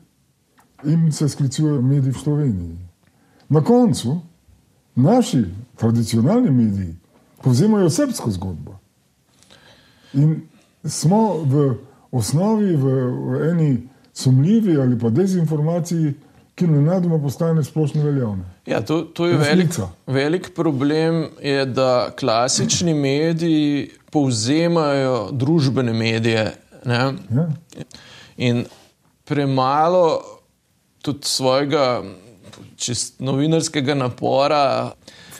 [0.85, 2.79] in se sklicujejo mediji v Sloveniji.
[3.49, 4.21] Na koncu
[4.95, 5.45] naši
[5.77, 6.97] tradicionalni mediji
[7.42, 8.79] povzemajo srpsko zgodbo.
[10.14, 10.40] In
[10.85, 11.75] smo v
[12.11, 16.14] osnovi v, v eni sumljivi ali pa dezinformaciji,
[16.57, 18.45] ki nenadoma postane splošno veljavne.
[18.66, 19.75] Ja, to, to je velik,
[20.07, 26.53] velik problem, je, da klasični mediji povzemajo družbene medije.
[26.87, 27.12] Ja.
[28.37, 28.64] In
[29.25, 30.23] premalo
[31.03, 32.03] tudi svojega
[33.19, 34.92] novinarskega napora.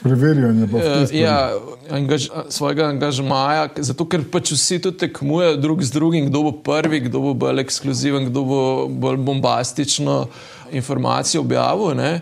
[0.03, 1.53] Preverjanje pa uh, ja,
[1.89, 6.99] angaž, svojega angažmaja, zato ker pač vsi tu tekmujejo drug z drugim, kdo bo prvi,
[7.07, 10.27] kdo bo bolj ekskluziven, kdo bo bolj bombastično
[10.71, 12.21] informacijo objavil, ne,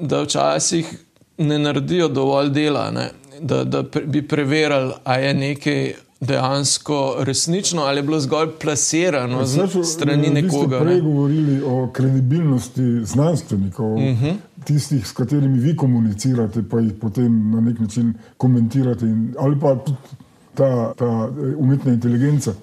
[0.00, 0.90] da včasih
[1.38, 3.10] ne naredijo dovolj dela, ne,
[3.40, 9.44] da, da pre, bi preverili, ali je nekaj dejansko resnično ali je bilo zgolj plasirano
[9.44, 10.78] z strani nekoga.
[10.78, 14.24] Vi ste prej govorili o kredibilnosti znanstvenikov, uh mhm.
[14.24, 14.34] -huh.
[14.64, 19.74] Tistih, s katerimi vi komunicirate, pa jih potem na nek način komentirate, in, ali pa
[19.76, 20.22] tudi
[20.54, 22.54] ta, ta eh, umetna inteligenca.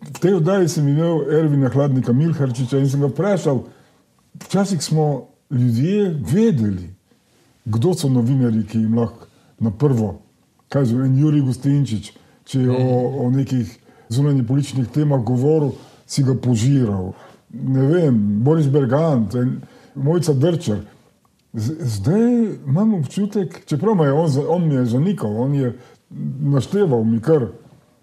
[0.00, 3.62] V tej oddaji sem imel Ervina Hladnika Milharčiča in sem ga vprašal,
[4.44, 6.90] včasih smo ljudje vedeli,
[7.64, 9.26] kdo so novinari, ki jim lahko
[9.58, 10.20] na prvo,
[10.68, 12.12] kaj zove, en Juri Gostinčič,
[12.46, 13.70] če je o, o nekih
[14.08, 15.72] zunanjih političnih temah govoril,
[16.06, 17.14] si ga požiral.
[17.50, 19.34] Ne vem, Boris Bergant,
[19.94, 20.84] Mojca Drčer.
[21.56, 22.22] Zdaj
[22.66, 25.78] imam občutek, čeprav je on, on mi je zanikal, on je
[26.40, 27.46] našteval mi kar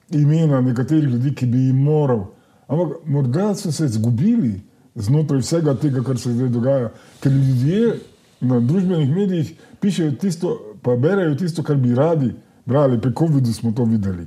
[0.10, 2.26] imena nekaterih ljudi, ki bi jim moral.
[2.68, 4.62] Ampak morda so se izgubili
[4.96, 6.90] znotraj vsega tega, kar se zdaj dogaja,
[7.22, 8.00] ker ljudje
[8.42, 12.34] na družbenih medijih pišejo tisto, pa berejo tisto, kar bi radi
[12.66, 14.26] brali, pri COVID-u smo to videli.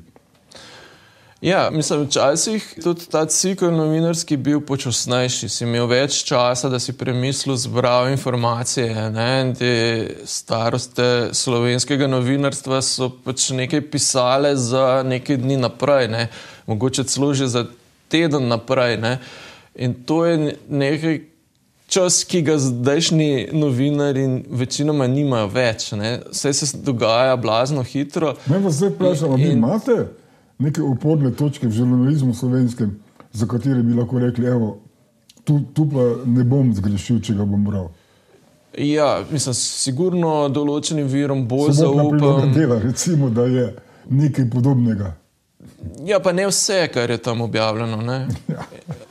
[1.47, 5.47] Ja, mislim, včasih tudi ta cikl novinarski bil počasnejši.
[5.49, 9.05] Si imel več časa, da si premislil, zbral informacije.
[9.15, 9.55] Ne?
[9.55, 9.71] Te
[10.27, 16.25] staroste slovenskega novinarstva so pač nekaj pisale za nekaj dni naprej, ne?
[16.67, 17.65] mogoče celo že za
[18.11, 18.99] teden naprej.
[18.99, 19.15] Ne?
[19.79, 21.23] In to je nekaj,
[21.87, 25.93] čas, ki ga zdajšnji novinari večinoma nimajo več.
[25.95, 26.17] Ne?
[26.27, 28.35] Vse se dogaja blazno hitro.
[28.51, 30.26] Ne, pa zdaj vprašam, ali imate
[30.59, 32.97] neke uporne točke v žurnalizmu slovenskem,
[33.33, 34.79] za katere bi lahko rekli, evo,
[35.45, 37.91] tu, tu pa ne bom zgrešil, če ga bom bral.
[38.77, 42.53] Ja, mislim, sigurno določenim virom bolj zaupam.
[42.53, 43.71] Dela, recimo, da je
[44.13, 45.15] nekaj podobnega.
[46.05, 48.03] Ja, pa ne vse, kar je tam objavljeno.
[48.49, 49.06] Ja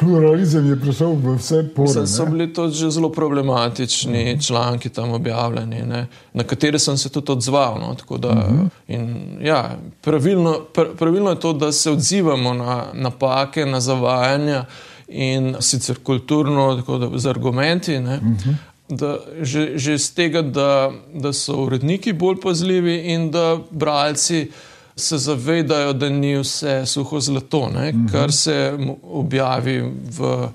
[0.00, 2.06] pluralizem je prišel v vse pore.
[2.06, 4.28] So bili to že zelo problematični uh.
[4.28, 4.46] -huh.
[4.46, 6.06] članki tam objavljeni, ne?
[6.32, 7.78] na katere sem se tudi odzval.
[7.80, 8.18] No?
[8.18, 8.60] Da, uh mhm.
[8.60, 8.68] -huh.
[8.88, 14.64] in, ja, pravilno, pr pravilno je to, da se odzivamo na napake, na zavajanja
[15.08, 17.96] in sicer kulturno, da, z argumenti.
[17.96, 18.14] Uh mhm.
[18.16, 18.54] -huh.
[18.88, 24.54] Da, že, že z tega, da, da so uredniki bolj pazljivi in da bralci uh,
[25.00, 28.12] se zavedajo, da ni vse suho zlato, ne, -hmm.
[28.12, 29.80] kar se objavi
[30.18, 30.48] v,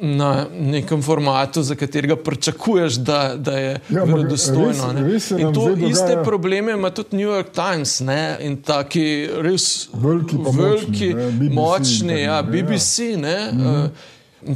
[0.00, 4.94] na nekem formatu, za katerega pričakuješ, da, da je ja, verodostojno.
[5.38, 11.14] In to iste probleme ima tudi New York Times ne, in taki res veliki, veliki
[11.14, 12.98] močni, močni ja, BBC.
[12.98, 13.88] Ne, mm -hmm.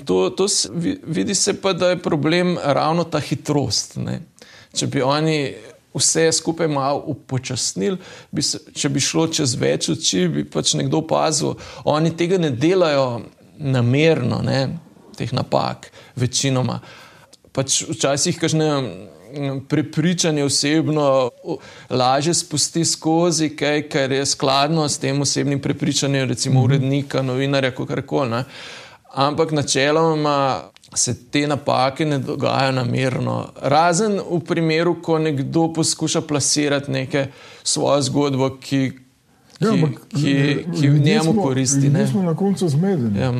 [0.04, 0.68] To, to se,
[1.06, 3.96] vidi se pa, da je problem ravno ta hitrost.
[3.96, 4.20] Ne.
[4.74, 5.54] Če bi oni
[5.94, 7.98] vse skupaj malo upočasnili.
[8.30, 11.54] Bi se, če bi šlo čez več oči, bi pač nekdo opazil.
[11.84, 13.24] Oni tega ne delajo
[13.58, 14.60] namerno, ne,
[15.16, 16.80] teh napak, večinoma.
[17.52, 18.70] Pač včasih kažne.
[19.66, 21.04] Prepričanje osebno
[21.90, 26.64] lažje spusti skozi, kaj, kar je skladno s tem osebnim prepričanjem, recimo mhm.
[26.64, 28.44] urednika, novinarja, kako koli.
[29.10, 33.48] Ampak načeloma se te napake ne dogajajo namerno.
[33.62, 37.24] Razen v primeru, ko nekdo poskuša plasirati neko
[37.62, 38.92] svojo zgodbo, ki,
[39.58, 40.34] ki, ja, ki,
[40.80, 41.90] ki v njemu koristi.
[41.90, 43.20] Mi smo na koncu zmedeni.
[43.20, 43.32] Ja,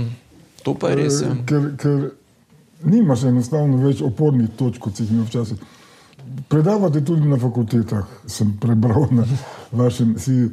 [0.62, 1.20] to pa je res.
[1.22, 1.36] Ja.
[1.46, 2.10] Ker, ker
[2.84, 5.60] nimaš enostavno več opornih točk, kot si jih imel včasih.
[6.48, 9.26] Predavate tudi na fakultetah, sem prebral na
[9.72, 10.50] vašem CV.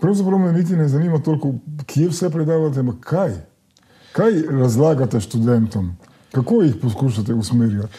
[0.00, 1.54] Pravzaprav me niti ne zanima toliko,
[1.86, 3.38] kje vse predavate, ampak kaj.
[4.12, 5.96] Kaj razlagate študentom,
[6.32, 7.98] kako jih poskušate usmerjati?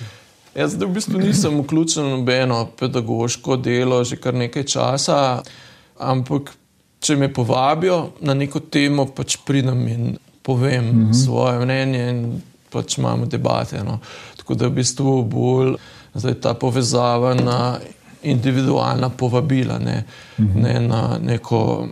[0.55, 5.43] Jaz v bistvu nisem vključen v nobeno pedagoško delo že kar nekaj časa,
[5.99, 6.51] ampak
[6.99, 11.25] če me povabijo na neko temo, pač pridem in povem mm -hmm.
[11.25, 13.83] svoje mnenje in pač imamo debate.
[13.83, 13.99] No.
[14.37, 15.75] Tako da je v bistvu bolj
[16.41, 17.79] ta povezava na
[18.23, 20.03] individualna povabila, ne,
[20.37, 20.61] mm -hmm.
[20.61, 21.87] ne na neko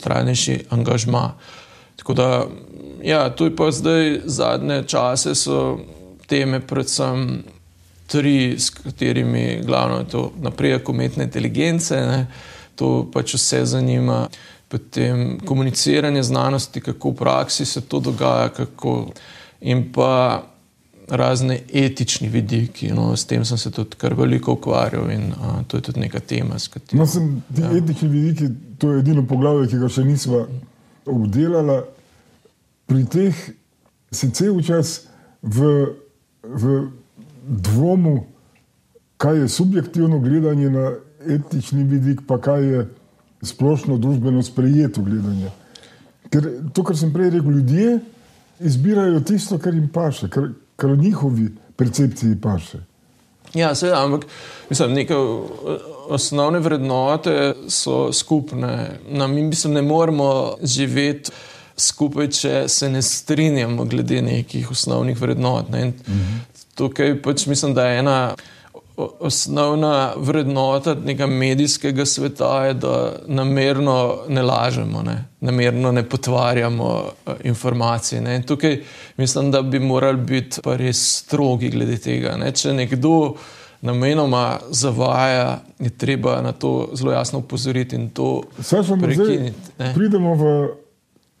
[0.00, 1.32] trajnejši angažma.
[1.96, 2.46] Tako da
[3.02, 5.78] ja, tu je pa zdaj zadnje čase, so
[6.26, 7.42] teme, predvsem
[8.06, 12.26] tri, s katerimi glavno je to napredek umetne inteligence, ne,
[12.74, 14.28] to pač vse zanima.
[14.68, 19.06] Potem komuniciranje znanosti, kako v praksi se to dogaja, kako,
[19.60, 20.42] in pa
[21.08, 22.90] razne etični vidiki.
[22.92, 26.20] No, s tem sem se tudi kar veliko ukvarjal in a, to je tudi neka
[26.20, 26.54] tema.
[26.54, 27.70] katero- No, sem, ti ja.
[27.72, 30.46] etični vidiki, to je edino poglavje, ki ga še nismo
[31.06, 31.80] obdelali.
[32.88, 33.36] Pri teh
[34.10, 35.04] si cel čas
[35.44, 35.92] v,
[36.42, 36.88] v
[37.44, 38.26] dvomu,
[39.20, 40.92] kaj je subjektivno gledanje na
[41.26, 42.86] etični vidik, pa kaj je
[43.42, 45.50] splošno družbeno sprejeto gledanje.
[46.32, 47.98] Ker to, kar sem prej rekel, ljudje
[48.60, 52.80] izbirajo tisto, kar jim paše, kar, kar njihovi percepciji paše.
[53.54, 54.26] Ja, seveda, ampak
[54.70, 55.78] mislim, neke o-
[56.08, 58.98] osnovne vrednote so skupne.
[59.10, 61.30] No, mi mislim, ne moremo živeti
[61.78, 65.70] skupaj, če se ne strinjamo glede nekih osnovnih vrednot.
[65.70, 65.82] Ne.
[65.82, 65.94] In
[66.78, 68.18] Tukaj pač mislim, da je ena
[69.20, 75.24] osnovna vrednota tega medijskega sveta, je, da namerno ne lažemo, ne.
[75.40, 78.20] namerno ne potvarjamo eh, informacij.
[78.20, 78.36] Ne.
[78.36, 78.80] In Tukaj
[79.16, 82.36] mislim, da bi morali biti pa res strogi glede tega.
[82.36, 82.52] Ne.
[82.52, 83.34] Če nekdo
[83.80, 88.42] namenoma zavaja, je treba na to zelo jasno upozoriti in to
[89.00, 89.54] prekiniti.
[89.94, 90.68] pridemo v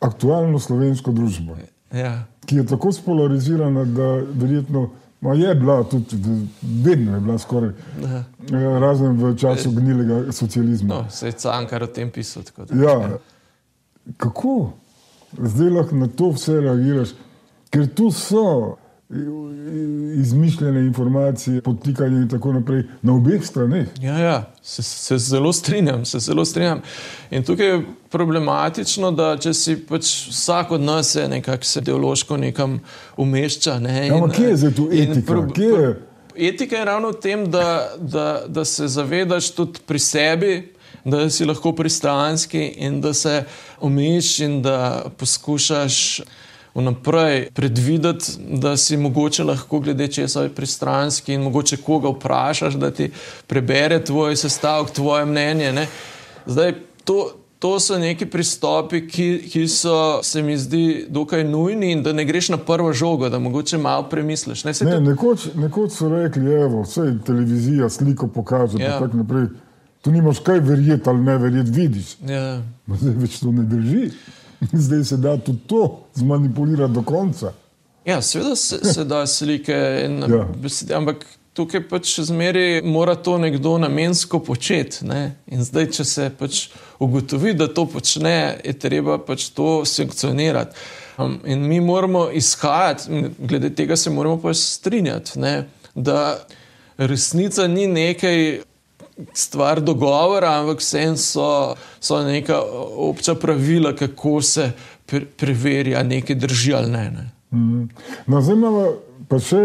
[0.00, 1.56] aktualno slovensko družbo,
[1.92, 2.24] Ja.
[2.40, 4.02] ki je tako spolarizirana, da
[4.34, 4.90] verjetno
[5.20, 6.16] ma je bila tudi,
[6.62, 7.70] vedno je bila skoraj,
[8.02, 8.24] Ja.
[8.48, 10.94] eh, razen v času gnilega socializma.
[10.94, 12.42] No, se je cankar o tem pisal.
[12.58, 13.18] da- Ja,
[14.16, 14.72] kako
[15.34, 17.08] zdaj lahko na to vse reagiraš,
[17.70, 18.76] ker tu so
[20.14, 23.88] izmišljene informacije, podtikanje in tako naprej na obeh straneh.
[24.00, 26.80] Ja, ja se, se zelo strinjam, se zelo strinjam.
[27.30, 27.78] In tukaj je
[28.10, 32.80] problematično, da če si pač vsak od nas se nekako se ideološko nekam
[33.16, 33.78] umešča.
[33.78, 35.26] Ne, Ja, ampak kje je zdaj tu in etika?
[35.26, 35.94] pro- je?
[36.48, 37.64] Etika je ravno v tem, da,
[37.98, 40.52] da, da se zavedaš tudi pri sebi,
[41.04, 43.44] da si lahko pristranski in da se
[43.80, 44.78] omejiš in da
[45.16, 46.20] poskušaš
[46.74, 53.10] vnaprej predvideti, da si mogoče lahko glede česa pristranski in mogoče koga vprašaš, da ti
[53.46, 55.72] prebere tvoj sestavek, tvoje mnenje.
[55.72, 55.86] Ne?
[56.46, 62.02] Zdaj, to, to so neki pristopi, ki, ki so se mi zdi dokaj nujni in
[62.02, 64.64] da ne greš na prvo žogo, da mogoče malo premisliš.
[64.64, 68.84] Ne, Ne, nekoč, nekoč so rekli, evo, vse televizija sliko pokaže, Ja.
[68.90, 68.98] ja.
[68.98, 69.46] tako naprej.
[70.02, 72.16] Tu nimaš kaj verjeti ali ne verjeti, vidiš.
[72.28, 72.62] Ja.
[72.86, 74.10] Zdaj več to ne drži.
[74.84, 77.52] Zdaj se da tudi to zmanipulirati do konca.
[78.04, 80.44] Ja, seveda se, se da slike, in, Ja.
[80.62, 81.26] besede, ampak
[81.58, 85.06] tukaj pač zmeraj mora to nekdo namensko početi.
[85.06, 85.34] Ne?
[85.50, 86.68] In zdaj, če se pač
[87.02, 90.78] ugotovi, da to počne, je treba pač to sankcionirati.
[91.18, 95.54] Um, in mi moramo izhajati, glede tega se moramo pač strinjati, ne?
[95.94, 96.38] da
[96.98, 98.62] resnica ni nekaj.
[99.34, 102.60] Stvar dogovora, ampak vsem so, so neka
[102.96, 104.70] obča pravila, kako se
[105.06, 107.10] pre preverja, nekaj drži ali ne.
[107.10, 107.30] ne.
[107.52, 107.84] Mhm.
[108.26, 108.84] No, zdaj imamo
[109.28, 109.62] pa še,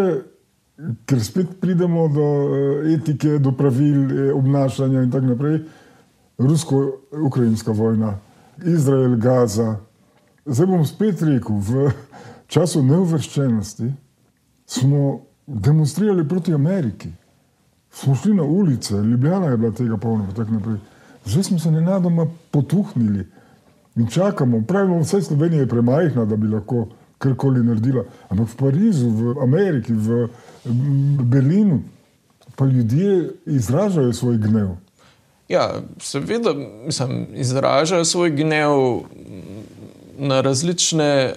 [1.06, 5.60] ker spet pridemo do eh, etike, do pravil eh, obnašanja in tako naprej.
[6.38, 8.18] Rusko-ukrajinska vojna,
[8.66, 9.76] Izrael, Gaza.
[10.46, 11.92] Zdaj bom spet rekel, v
[12.52, 13.92] času neuvrščenosti
[14.66, 17.12] smo demonstrirali proti Ameriki.
[17.94, 20.78] Smo šli na ulice, Ljubljana je bila tega polna, in tako naprej.
[21.26, 23.28] Zdaj smo se nenadoma potuhnili
[23.96, 24.64] in čakamo.
[24.68, 26.88] Pravimo, vse Slovenija je premajhna, da bi lahko
[27.18, 28.04] karkoli naredila.
[28.30, 30.28] Ampak v Parizu, v Ameriki, v
[31.24, 31.82] Berlinu
[32.56, 34.76] pa ljudje izražajo svoj gnev.
[35.50, 36.54] Ja, seveda,
[36.86, 38.70] mislim, izražajo svoj gnev
[40.18, 41.34] na različne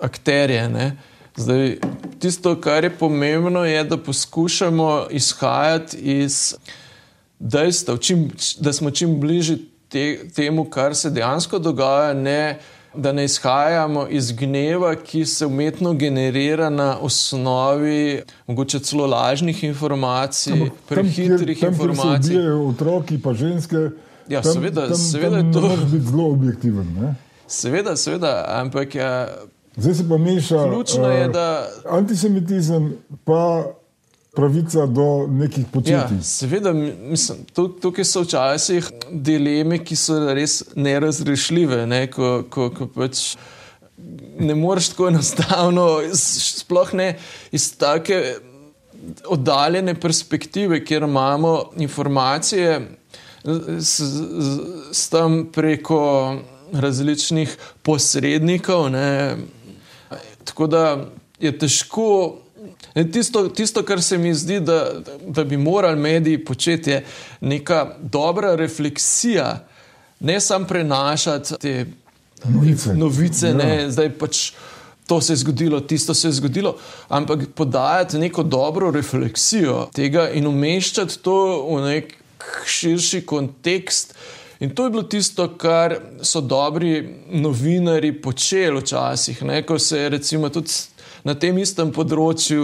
[0.00, 0.68] akterje.
[0.68, 0.96] Ne?
[1.36, 1.76] Zdaj,
[2.18, 6.54] tisto, kar je pomembno, je, da poskušamo izhajati iz
[7.38, 8.30] dejstev, čim,
[8.60, 9.58] da smo čim bližje
[9.88, 12.58] te, temu, kar se dejansko dogaja, ne,
[12.94, 20.70] da ne izhajamo iz gneva, ki se umetno generira na osnovi mogoče celo lažnih informacij,
[20.88, 22.50] prehitrih tam, kjer, tam, kjer se informacij.
[22.50, 23.76] otroki, pa ženske.
[24.28, 26.94] Ja, tam, seveda, tam, seveda tam je to- biti zelo objektiven.
[27.00, 27.14] Ne?
[27.46, 29.28] Seveda, seveda, ampak ja,
[29.76, 31.68] Zdaj se pa meša ključno je, eh, da.
[31.88, 32.92] antisemitizem,
[33.24, 33.66] pa
[34.32, 36.22] pravica do nekih Ja, početij.
[36.22, 41.86] seveda, mislim, tu- tukaj so včasih dileme, ki so res nerazrešljive.
[41.86, 43.36] Ne, ko, ko, ko pač
[44.38, 47.18] ne moreš tako enostavno, s- sploh ne
[47.52, 48.34] iz take
[49.26, 52.88] oddaljene perspektive, kjer imamo informacije
[53.78, 54.00] s, s,
[54.92, 56.36] s tam preko
[56.72, 57.52] različnih
[57.82, 58.90] posrednikov.
[58.90, 59.36] Ne,
[60.44, 61.04] tako da
[61.40, 62.36] je težko.
[63.12, 64.86] Tisto, tisto, kar se mi zdi, da,
[65.26, 67.04] da bi morali mediji početi, je
[67.40, 69.66] neka dobra refleksija,
[70.20, 71.86] ne samo prenašati te
[72.44, 72.94] Novice.
[72.94, 73.54] novice Ja.
[73.54, 74.52] ne, zdaj pač
[75.06, 76.76] To se je zgodilo, tisto se je zgodilo,
[77.08, 81.36] ampak podajati neko dobro refleksijo tega in umeščati to
[81.68, 82.14] v nek
[82.66, 84.14] širši kontekst.
[84.60, 89.62] In to je bilo tisto, kar so dobri novinari počeli včasih, ne?
[89.66, 90.70] ko se je recimo tudi
[91.24, 92.62] na tem istem področju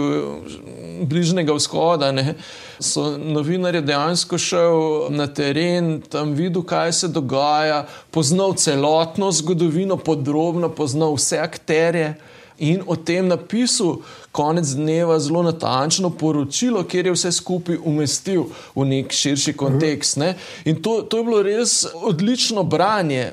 [1.09, 2.35] Bližnjega vzhoda, ne?
[2.79, 7.83] so novinari dejansko šel na teren, tam videl, kaj se dogaja,
[8.13, 12.13] poznal celotno zgodovino, podrobno poznal vse akterje
[12.61, 13.97] in o tem napisal
[14.31, 18.45] konec dneva zelo natančno poročilo, kjer je vse skupaj umestil
[18.75, 20.19] v nek širši kontekst.
[20.21, 20.35] Ne?
[20.65, 23.31] In to, to je bilo res odlično branje.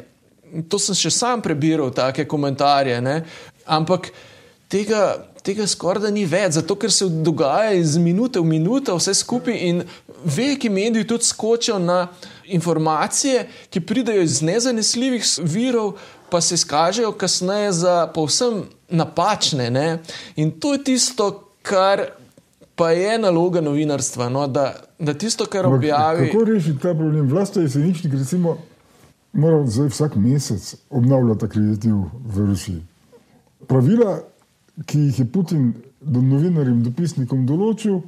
[0.72, 3.02] To sem še sam prebiral, take komentarje.
[3.04, 3.20] Ne?
[3.68, 4.08] Ampak
[4.72, 9.12] tega, tega skoraj da ni več, zato ker se dogaja iz minute v minuto, vse
[9.20, 9.84] skupaj in
[10.24, 12.06] veliki mediji tudi skočijo na
[12.48, 15.98] informacije, ki pridejo iz nezanesljivih virov,
[16.32, 19.70] pa se izkažejo kasneje za povsem napačne.
[19.70, 19.98] Ne?
[20.36, 21.30] In to je tisto,
[21.62, 22.06] kar
[22.74, 24.28] pa je naloga novinarstva.
[24.28, 24.46] No?
[24.46, 26.30] Da, da tisto, kar objavi.
[26.30, 27.28] Kako rešiti ta problem?
[27.28, 28.58] Vlasta je seničnik, recimo,
[29.32, 32.82] mora vsak mesec obnavljati akreditiv v Rusiji.
[33.66, 34.20] Pravila,
[34.86, 38.00] ki jih je Putin do novinarjem, dopisnikom določil,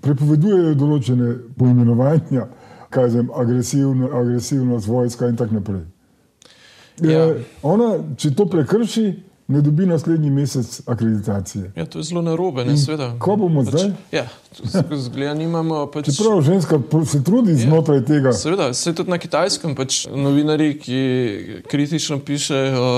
[0.00, 2.46] prepovedujejo določene poimenovanja,
[2.90, 5.82] kaj je agresivno, agresivnost vojska in tako naprej.
[7.02, 7.26] Ja.
[7.66, 9.06] Ona, če to prekrši,
[9.50, 11.72] ne dobi naslednji mesec akreditacije.
[11.76, 13.10] Ja, to je zelo narobe, ne sveda.
[13.18, 13.90] Ko bomo pač, zdaj?
[14.12, 14.26] Ja,
[15.06, 15.86] zgleda, nimamo.
[15.90, 18.32] Pač, Čeprav ženska se trudi ja, znotraj tega.
[18.32, 21.00] Seveda, se tudi na kitajskem, pač novinari, ki
[21.70, 22.96] kritično pišejo o,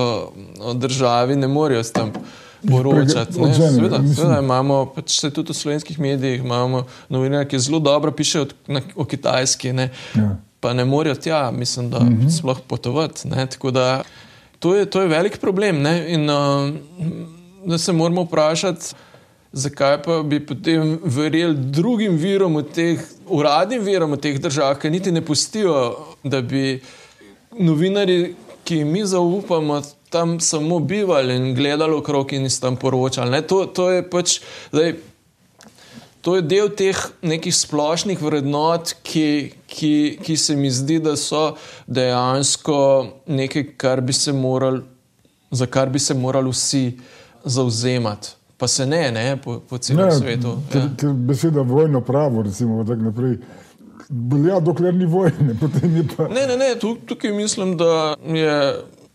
[0.61, 2.13] o državi, ne morejo s tem.
[2.69, 3.33] Poročati.
[3.33, 8.47] Sveda, sveda, imamo pač se tudi v slovenskih medijih, imamo novinarje, ki zelo dobro pišejo
[8.95, 10.37] o kitajski, ne, ja.
[10.61, 12.21] pa ne morejo tja, mislim, da mhm.
[12.21, 12.39] -huh.
[12.39, 13.31] sploh potovati.
[13.31, 14.03] Tako da
[14.63, 15.83] to je, to je velik problem.
[15.87, 18.95] In, uh, se moramo vprašati,
[19.53, 25.13] zakaj pa bi potem verjeli drugim virom, teh, uradnim virom v teh državah, ki niti
[25.13, 25.75] ne pustijo,
[26.23, 26.81] da bi
[27.59, 28.35] novinari,
[28.65, 29.83] ki jim mi zaupamo,
[30.13, 33.43] tam samo bivali in gledali okrog in tam poročali.
[33.49, 34.41] To, to je pač.
[34.73, 34.95] Zdaj,
[36.23, 41.57] To je del teh nekih splošnih vrednot, ki, ki, ki se mi zdi, da so
[41.87, 42.77] dejansko
[43.27, 44.03] nekaj, kar
[44.35, 44.83] moral,
[45.51, 46.85] za kar bi se morali vsi
[47.45, 48.37] zauzemati.
[48.57, 50.55] Pa se ne, ne po, po celem ne, svetu.
[50.71, 50.89] Ker, ja.
[50.99, 53.37] ker beseda vojno pravo, recimo, tako naprej.
[54.47, 56.29] Ja, dokler ni vojne, potem je pa.
[56.29, 58.59] Ne, ne, ne, tukaj mislim, da je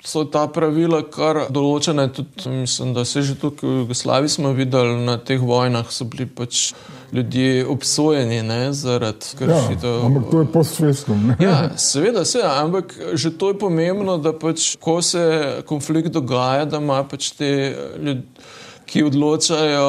[0.07, 2.07] so ta pravila kar določene.
[2.15, 6.27] Tudi, mislim, da se že tukaj v Jugoslaviji smo videli na teh vojnah, so bili
[6.27, 6.71] pač
[7.11, 9.89] ljudje obsojeni ne, zaradi kršitev.
[9.89, 11.17] Ja, ampak to je posvestno.
[11.43, 15.23] Ja, seveda, seveda, ampak že to je pomembno, da pač, ko se
[15.67, 17.51] konflikt dogaja, da ima pač te
[17.99, 18.55] ljudi.
[18.87, 19.87] Ki odločajo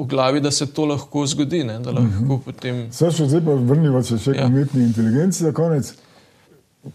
[0.00, 1.58] v glavi, da se to lahko zgodi.
[1.68, 2.30] Ne, lahko uh mhm.
[2.30, 2.38] -huh.
[2.40, 2.78] potem...
[2.88, 4.46] Zdaj, zdaj pa vrnimo se še ja.
[4.46, 5.92] umetni inteligenci za konec.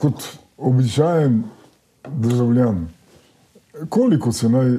[0.02, 0.26] Kot
[0.58, 1.44] običajen
[2.16, 2.88] državljan.
[3.90, 4.78] Koliko se naj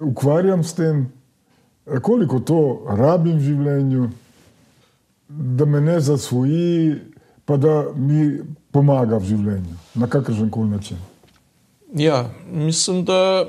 [0.00, 1.12] ukvarjam s tem,
[2.02, 4.08] koliko to rabim v življenju,
[5.28, 6.94] da me ne zasvoji,
[7.44, 8.40] pa da mi
[8.72, 10.98] pomaga v življenju na kakršen koli način.
[11.94, 13.44] Ja, mislim, da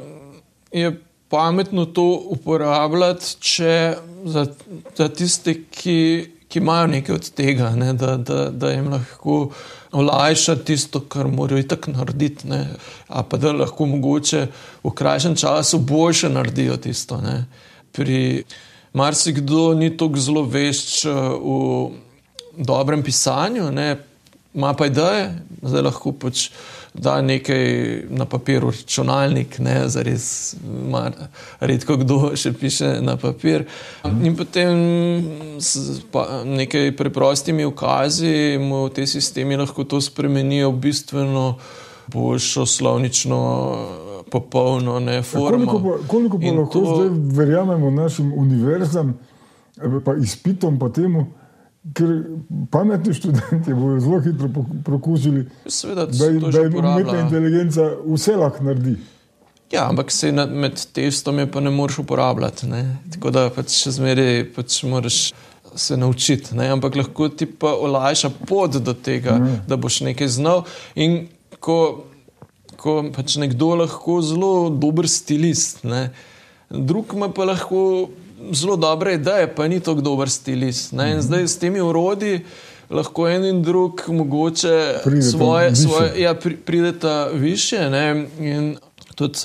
[0.72, 0.95] je
[1.30, 2.05] pametno to
[2.36, 3.95] uporabljati, če
[4.26, 4.45] za,
[4.97, 5.97] za tiste, ki,
[6.47, 9.38] ki imajo nekaj od tega, ne, da, da, da jim lahko
[9.94, 12.68] olajša tisto, kar morajo tako narediti, ne.
[13.08, 14.48] a pa da lahko mogoče
[14.84, 17.22] v krajšem času boljše naredijo tisto.
[17.22, 17.46] Ne.
[17.91, 18.44] Pri
[18.94, 21.14] marsikdo ni tako zelo vešč uh,
[22.54, 23.98] v dobrem pisanju, ne.
[24.54, 25.30] ima pa ideje,
[25.62, 26.50] zdaj lahko pač
[26.94, 30.56] da nekaj na papir, računalnik, ne za res,
[31.60, 33.66] redko kdo še piše na papir.
[34.06, 34.78] In potem
[35.58, 41.48] s pa, nekaj preprostimi ukazi mu te sistemi lahko to spremenijo v bistveno
[42.14, 43.39] boljšo slovnično.
[44.34, 46.94] Popolno, ne, koliko pa, koliko pa lahko to...
[46.96, 49.12] zdaj verjamemo našim univerzam,
[50.06, 51.28] pa izpitom, pa temu,
[51.92, 52.12] Ker
[52.72, 54.48] pametni študenti bodo zelo hitro
[54.86, 58.96] prokužili, Seveda, da, da je umetna inteligenca vse lahko naredi.
[59.74, 62.68] Ja, ampak se med testom je pa ne moreš uporabljati.
[62.68, 62.98] Ne?
[63.12, 65.18] Tako da pač še zmeraj pač moraš
[65.76, 66.56] se naučiti.
[66.56, 66.70] Ne?
[66.76, 69.58] Ampak lahko ti pa olajša pot do tega, ne.
[69.68, 70.64] da boš nekaj znal.
[70.96, 71.26] In
[71.60, 72.06] ko,
[72.78, 76.12] ko pač nekdo lahko zelo dober stilist, ne?
[76.70, 77.82] drug ima pa lahko
[78.52, 80.91] zelo dobre ideje, pa ni tako dober stilist.
[80.91, 81.20] Mm -hmm.
[81.20, 82.46] Zdaj s temi urodi
[82.89, 87.89] lahko en in drug mogoče prideta svoje, svoje, ja, pri, prideta više.
[87.89, 88.28] Ne?
[88.39, 88.78] In
[89.16, 89.39] tudi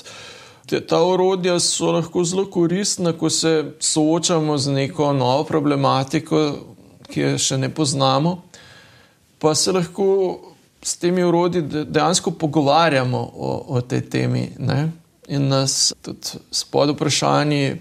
[0.65, 6.53] te, ta orodja so lahko zelo koristna, ko se soočamo z neko novo problematiko,
[7.09, 8.41] ki jo še ne poznamo.
[9.39, 10.39] Pa se lahko
[10.81, 14.49] s temi orodji dejansko pogovarjamo o, o tej temi.
[14.59, 14.91] Ne?
[15.27, 17.79] In nas tudi spod vprašanji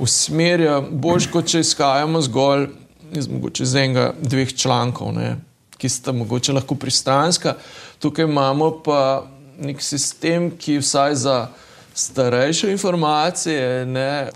[0.00, 2.68] usmerja, bolj kot če izhajamo zgolj
[3.16, 3.28] iz,
[3.60, 5.36] iz enega, dveh člankov, ne?
[5.80, 7.54] ki sta mogoče lahko pristranska.
[8.00, 9.24] Tukaj imamo pa
[9.60, 11.36] nek sistem, ki vsaj za
[11.96, 14.28] starejše informacije ne,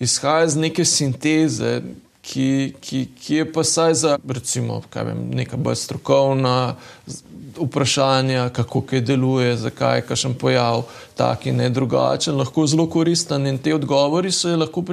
[0.00, 1.80] izhaja iz neke sinteze,
[2.30, 6.74] ki, ki, ki je pa vsaj za recimo, vem, neka bolj strokovna
[7.58, 10.84] vprašanja, kako kaj deluje, zakaj je kakšen pojav,
[11.18, 14.84] tak in ne drugačen, lahko zelo koristen in te odgovori se lahko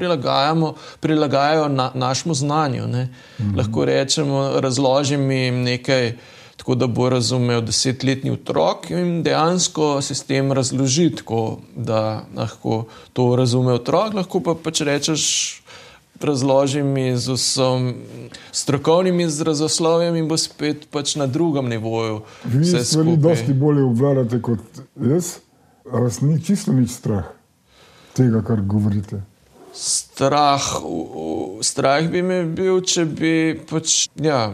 [1.02, 2.88] prilagajajo na, našemu znanju.
[2.88, 3.58] Mm -hmm.
[3.58, 6.14] Lahko rečemo, razložim jim nekaj
[6.58, 13.74] tako da bo razumel desetletni otrok in dejansko sistem razloži tako, da lahko to razume
[13.74, 15.62] otrok, lahko pa pač rečeš.
[16.22, 17.92] Razloži mi z vsem
[18.52, 22.22] strokovnim izrazoslovjem, in bo spet pač na drugem nivoju.
[22.44, 25.38] Vi stvari dosti bolje obvladate kot jaz,
[25.86, 27.38] vas ni čisto nič strah
[28.18, 29.22] tega, kar govorite.
[29.74, 30.64] Strah,
[31.62, 33.34] strah bi me bil, če bi
[33.70, 34.48] pač, ja,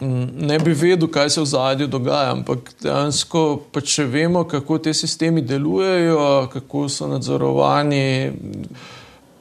[0.00, 4.92] ne bi vedel, kaj se v zadju dogaja, ampak dejansko pa če vemo, kako ti
[4.94, 8.04] sistemi delujejo, kako so nadzorovani,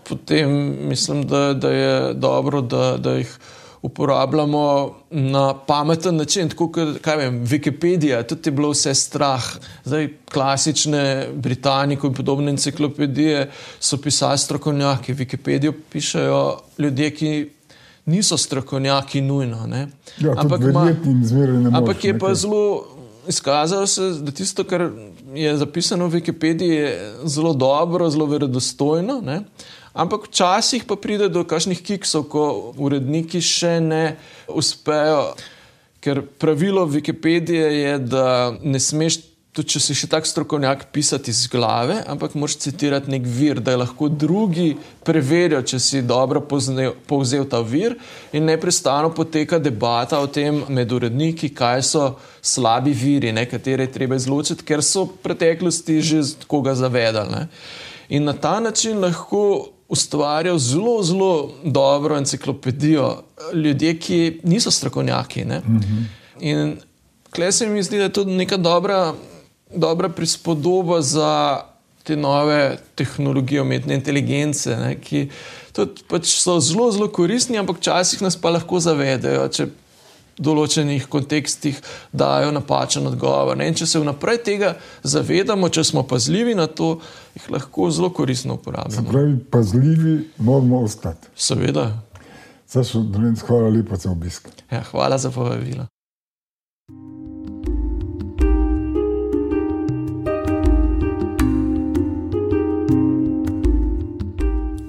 [0.09, 0.49] potem
[0.87, 3.39] mislim, da, da je dobro, da, da jih
[3.85, 6.49] uporabljamo na pameten način.
[6.49, 9.43] Tako kot vem, Wikipedija, tudi je bilo vse strah.
[9.83, 13.49] Zdaj, klasične Britanike in podobne enciklopedije
[13.79, 17.49] so pisali strokovnjaki, Wikipedijo pišajo ljudje, ki
[18.05, 19.67] niso strokovnjaki nujno.
[20.17, 20.89] Ja, ampak, ma,
[21.73, 22.95] ampak je pa zelo
[23.27, 24.89] izkazalo se, da tisto, kar
[25.33, 29.21] je zapisano v Wikipediji, je zelo dobro, zelo verodostojno.
[29.21, 29.41] Ne?
[29.95, 34.03] Ampak včasih pa pride do kakšnih kiksov, ko uredniki še ne
[34.51, 35.35] uspejo.
[36.03, 38.27] Ker pravilo Wikipedije je, da
[38.61, 39.23] ne smeš
[39.55, 43.77] tudi če si še tak strokovnjak, pisati iz glave, ampak moraš citirati nek vir, da
[43.79, 44.73] lahko drugi
[45.07, 47.95] preverijo, če si dobro poznel, povzel ta vir.
[48.35, 52.09] In neprestano poteka debata o tem med uredniki, kaj so
[52.43, 57.31] slabi viri, ne, katere je treba izločiti, ker so v preteklosti že koga zavedali.
[57.31, 57.47] Ne.
[58.19, 59.71] In na ta način lahko.
[59.89, 63.23] Ustvarjajo zelo, zelo dobro enciklopedijo
[63.53, 65.43] ljudje, ki niso strokovnjaki.
[65.43, 65.77] Uh mhm.
[65.77, 66.03] -huh.
[66.39, 66.77] In
[67.31, 69.13] klej se mi zdi, da je to neka dobra
[69.75, 71.61] dobra prispodoba za
[72.03, 75.27] te nove tehnologije umetne inteligence, ne, ki
[76.07, 79.67] pač so zelo, zelo koristni, ampak včasih nas pa lahko zavedajo, če
[80.37, 81.79] določenih kontekstih
[82.11, 83.57] dajo napačen odgovor.
[83.57, 83.69] Ne.
[83.69, 86.97] In če se vnaprej tega zavedamo, če smo pazljivi na to,
[87.37, 89.07] jih lahko zelo koristno uporabljamo.
[89.07, 91.31] Se pravi, pazljivi moramo ostati.
[91.35, 91.89] Seveda.
[92.67, 93.05] Sašo,
[93.47, 94.49] hvala lepa za obisk.
[94.71, 95.85] Ja, hvala za povabilo.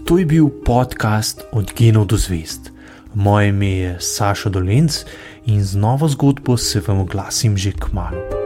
[0.06, 2.70] To je bil podcast Od genov do zvest.
[3.14, 5.06] Moje ime je Saša Dolence
[5.46, 8.45] in z novo zgodbo se vam oglasim že k malu.